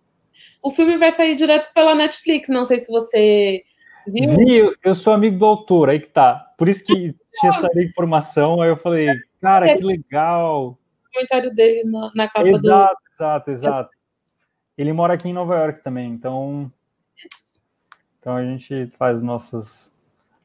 [0.63, 3.63] O filme vai sair direto pela Netflix, não sei se você
[4.07, 4.37] viu.
[4.37, 6.45] Vi, eu sou amigo do autor, aí que tá.
[6.57, 9.09] Por isso que tinha essa informação, aí eu falei,
[9.47, 10.71] Cara, que legal!
[10.71, 10.79] O
[11.13, 12.69] comentário dele na, na capa exato, do.
[12.69, 13.91] Exato, exato, exato.
[14.77, 16.71] Ele mora aqui em Nova York também, então.
[18.19, 19.97] Então a gente faz nossas.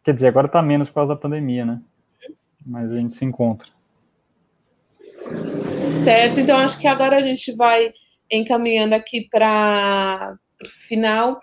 [0.03, 1.81] Quer dizer, agora tá menos por causa da pandemia, né?
[2.63, 3.69] Mas a gente se encontra.
[6.03, 7.91] Certo, então acho que agora a gente vai
[8.31, 11.39] encaminhando aqui para o final.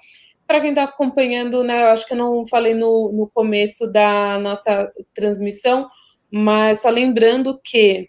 [0.46, 4.38] Para quem está acompanhando, né, eu acho que eu não falei no, no começo da
[4.38, 5.88] nossa transmissão,
[6.30, 8.08] mas só lembrando que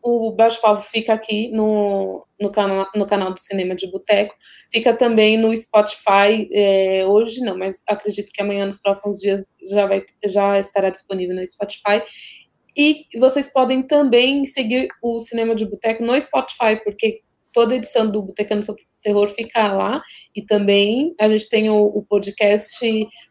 [0.00, 4.34] o bate-papo fica aqui no, no, canal, no canal do Cinema de Boteco,
[4.72, 9.86] fica também no Spotify, é, hoje não, mas acredito que amanhã, nos próximos dias, já,
[9.86, 12.02] vai, já estará disponível no Spotify.
[12.78, 17.22] E vocês podem também seguir o Cinema de Boteco no Spotify, porque
[17.52, 20.00] toda edição do Botecano sobre Terror fica lá,
[20.34, 22.78] e também a gente tem o, o podcast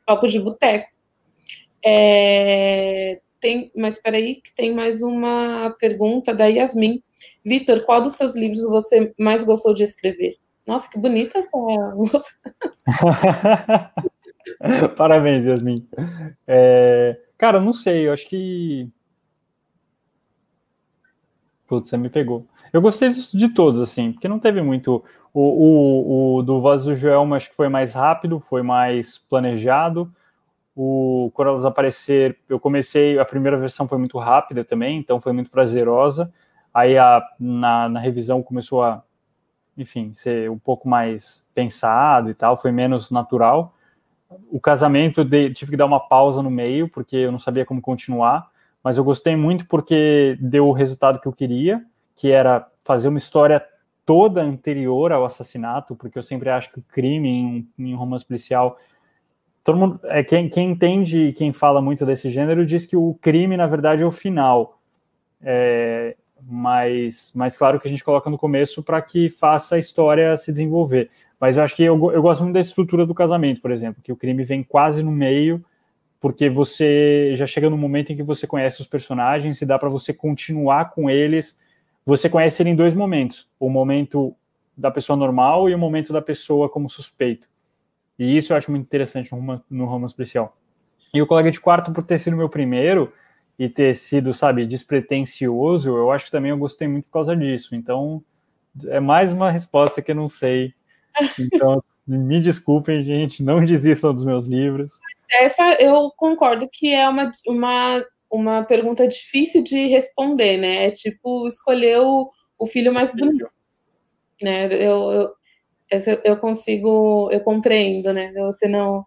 [0.06, 0.90] Papo de Boteco.
[1.86, 7.02] É, tem, mas peraí, que tem mais uma pergunta da Yasmin.
[7.46, 10.36] Vitor, qual dos seus livros você mais gostou de escrever?
[10.68, 11.58] Nossa, que bonita essa
[11.96, 12.30] moça.
[14.98, 15.88] Parabéns, Yasmin.
[16.46, 18.90] É, cara, não sei, eu acho que.
[21.68, 22.46] Putz, você me pegou.
[22.72, 25.04] Eu gostei de todos, assim, porque não teve muito.
[25.34, 30.12] O, o, o do Voz do Joelma acho que foi mais rápido, foi mais planejado
[30.80, 35.50] o Corolas Aparecer, eu comecei, a primeira versão foi muito rápida também, então foi muito
[35.50, 36.32] prazerosa.
[36.72, 39.02] Aí a, na, na revisão começou a,
[39.76, 43.74] enfim, ser um pouco mais pensado e tal, foi menos natural.
[44.52, 47.82] O casamento, de, tive que dar uma pausa no meio, porque eu não sabia como
[47.82, 48.48] continuar,
[48.88, 51.84] mas eu gostei muito porque deu o resultado que eu queria,
[52.16, 53.62] que era fazer uma história
[54.06, 58.24] toda anterior ao assassinato, porque eu sempre acho que o crime em, em um romance
[58.24, 58.78] policial
[59.62, 63.58] todo mundo, é quem, quem entende, quem fala muito desse gênero diz que o crime
[63.58, 64.80] na verdade é o final.
[65.42, 70.38] É, mas, mas claro que a gente coloca no começo para que faça a história
[70.38, 71.10] se desenvolver.
[71.38, 74.14] Mas eu acho que eu, eu gosto muito da estrutura do casamento, por exemplo, que
[74.14, 75.62] o crime vem quase no meio,
[76.28, 79.88] porque você já chega no momento em que você conhece os personagens e dá para
[79.88, 81.58] você continuar com eles.
[82.06, 84.36] Você conhece ele em dois momentos: o momento
[84.76, 87.48] da pessoa normal e o momento da pessoa como suspeito.
[88.20, 90.58] E isso eu acho muito interessante no, no romance policial.
[91.14, 93.14] E o colega de quarto, por ter sido meu primeiro
[93.58, 97.74] e ter sido, sabe, despretensioso, eu acho que também eu gostei muito por causa disso.
[97.74, 98.22] Então,
[98.88, 100.74] é mais uma resposta que eu não sei.
[101.40, 104.92] Então, me desculpem, gente, não desistam dos meus livros.
[105.32, 110.86] Essa eu concordo que é uma, uma, uma pergunta difícil de responder, né?
[110.86, 113.50] É tipo escolher o, o filho mais bonito.
[114.42, 114.66] Né?
[114.72, 115.34] Eu,
[115.92, 118.32] eu, eu consigo, eu compreendo, né?
[118.34, 119.04] Você não,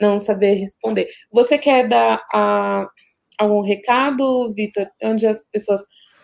[0.00, 1.08] não saber responder.
[1.32, 2.86] Você quer dar a,
[3.38, 5.82] algum recado, Vitor, onde as pessoas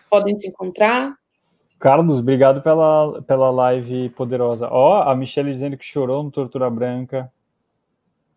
[0.09, 1.13] podem te encontrar?
[1.79, 4.67] Carlos, obrigado pela, pela live poderosa.
[4.69, 7.31] Ó, oh, a Michelle dizendo que chorou no Tortura Branca.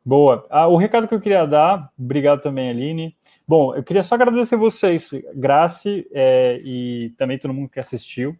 [0.05, 0.47] Boa.
[0.51, 3.17] Ah, o recado que eu queria dar, obrigado também, Aline.
[3.47, 8.37] Bom, eu queria só agradecer vocês, Grace, é, e também todo mundo que assistiu.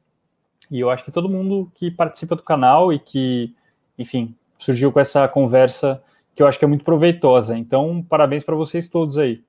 [0.71, 3.55] E eu acho que todo mundo que participa do canal e que,
[3.99, 6.03] enfim, surgiu com essa conversa
[6.35, 7.57] que eu acho que é muito proveitosa.
[7.57, 9.43] Então, parabéns para vocês todos aí.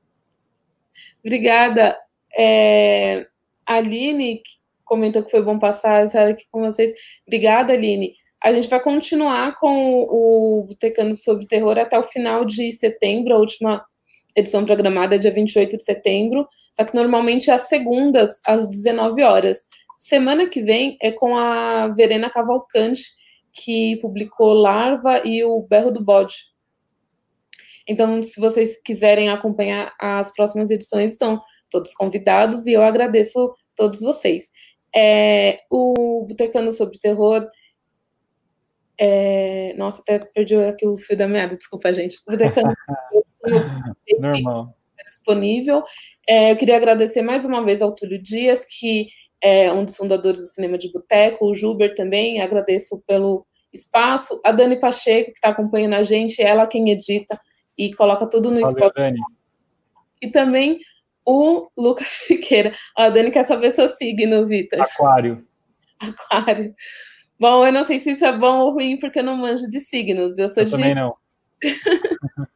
[1.24, 1.98] Obrigada.
[2.38, 3.28] É,
[3.66, 4.42] Aline
[4.84, 6.94] comentou que foi bom passar essa aqui com vocês.
[7.26, 8.16] Obrigada, Aline.
[8.44, 13.40] A gente vai continuar com o Botecando sobre Terror até o final de setembro, a
[13.40, 13.86] última
[14.36, 19.60] edição programada é dia 28 de setembro, só que normalmente às segundas, às 19 horas.
[19.98, 23.04] Semana que vem é com a Verena Cavalcante,
[23.54, 26.36] que publicou Larva e o Berro do Bode.
[27.88, 34.02] Então, se vocês quiserem acompanhar as próximas edições, estão todos convidados e eu agradeço todos
[34.02, 34.46] vocês.
[34.94, 37.48] É, o Botecando sobre Terror.
[39.00, 42.20] É, nossa, até perdi aqui o fio da meada, desculpa, gente.
[42.28, 42.32] O
[44.20, 44.76] Normal.
[45.06, 45.84] Disponível.
[46.28, 49.08] É, eu queria agradecer mais uma vez ao Túlio Dias, que
[49.42, 54.52] é um dos fundadores do Cinema de Boteco, o Juber também, agradeço pelo espaço, a
[54.52, 57.38] Dani Pacheco, que está acompanhando a gente, ela quem edita
[57.78, 59.14] e coloca tudo no Spotify.
[60.22, 60.80] E também
[61.26, 62.74] o Lucas Siqueira.
[62.96, 64.80] A Dani quer saber seu signo, Vitor.
[64.82, 65.46] Aquário.
[66.00, 66.74] Aquário.
[67.40, 69.80] Bom, eu não sei se isso é bom ou ruim, porque eu não manjo de
[69.80, 70.38] signos.
[70.38, 70.72] Eu sou eu de.
[70.72, 71.16] Também não.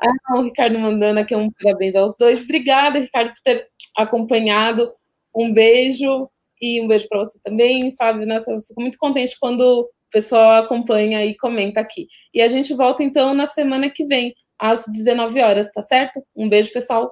[0.00, 2.42] ah, o Ricardo mandando aqui um parabéns aos dois.
[2.42, 4.92] Obrigada, Ricardo, por ter acompanhado.
[5.34, 6.28] Um beijo
[6.60, 8.26] e um beijo para você também, Fábio.
[8.26, 12.06] Nossa, eu fico muito contente quando o pessoal acompanha e comenta aqui.
[12.32, 16.24] E a gente volta então na semana que vem, às 19 horas, tá certo?
[16.34, 17.10] Um beijo, pessoal.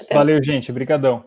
[0.00, 0.70] Até Valeu, gente.
[0.70, 1.24] Obrigadão.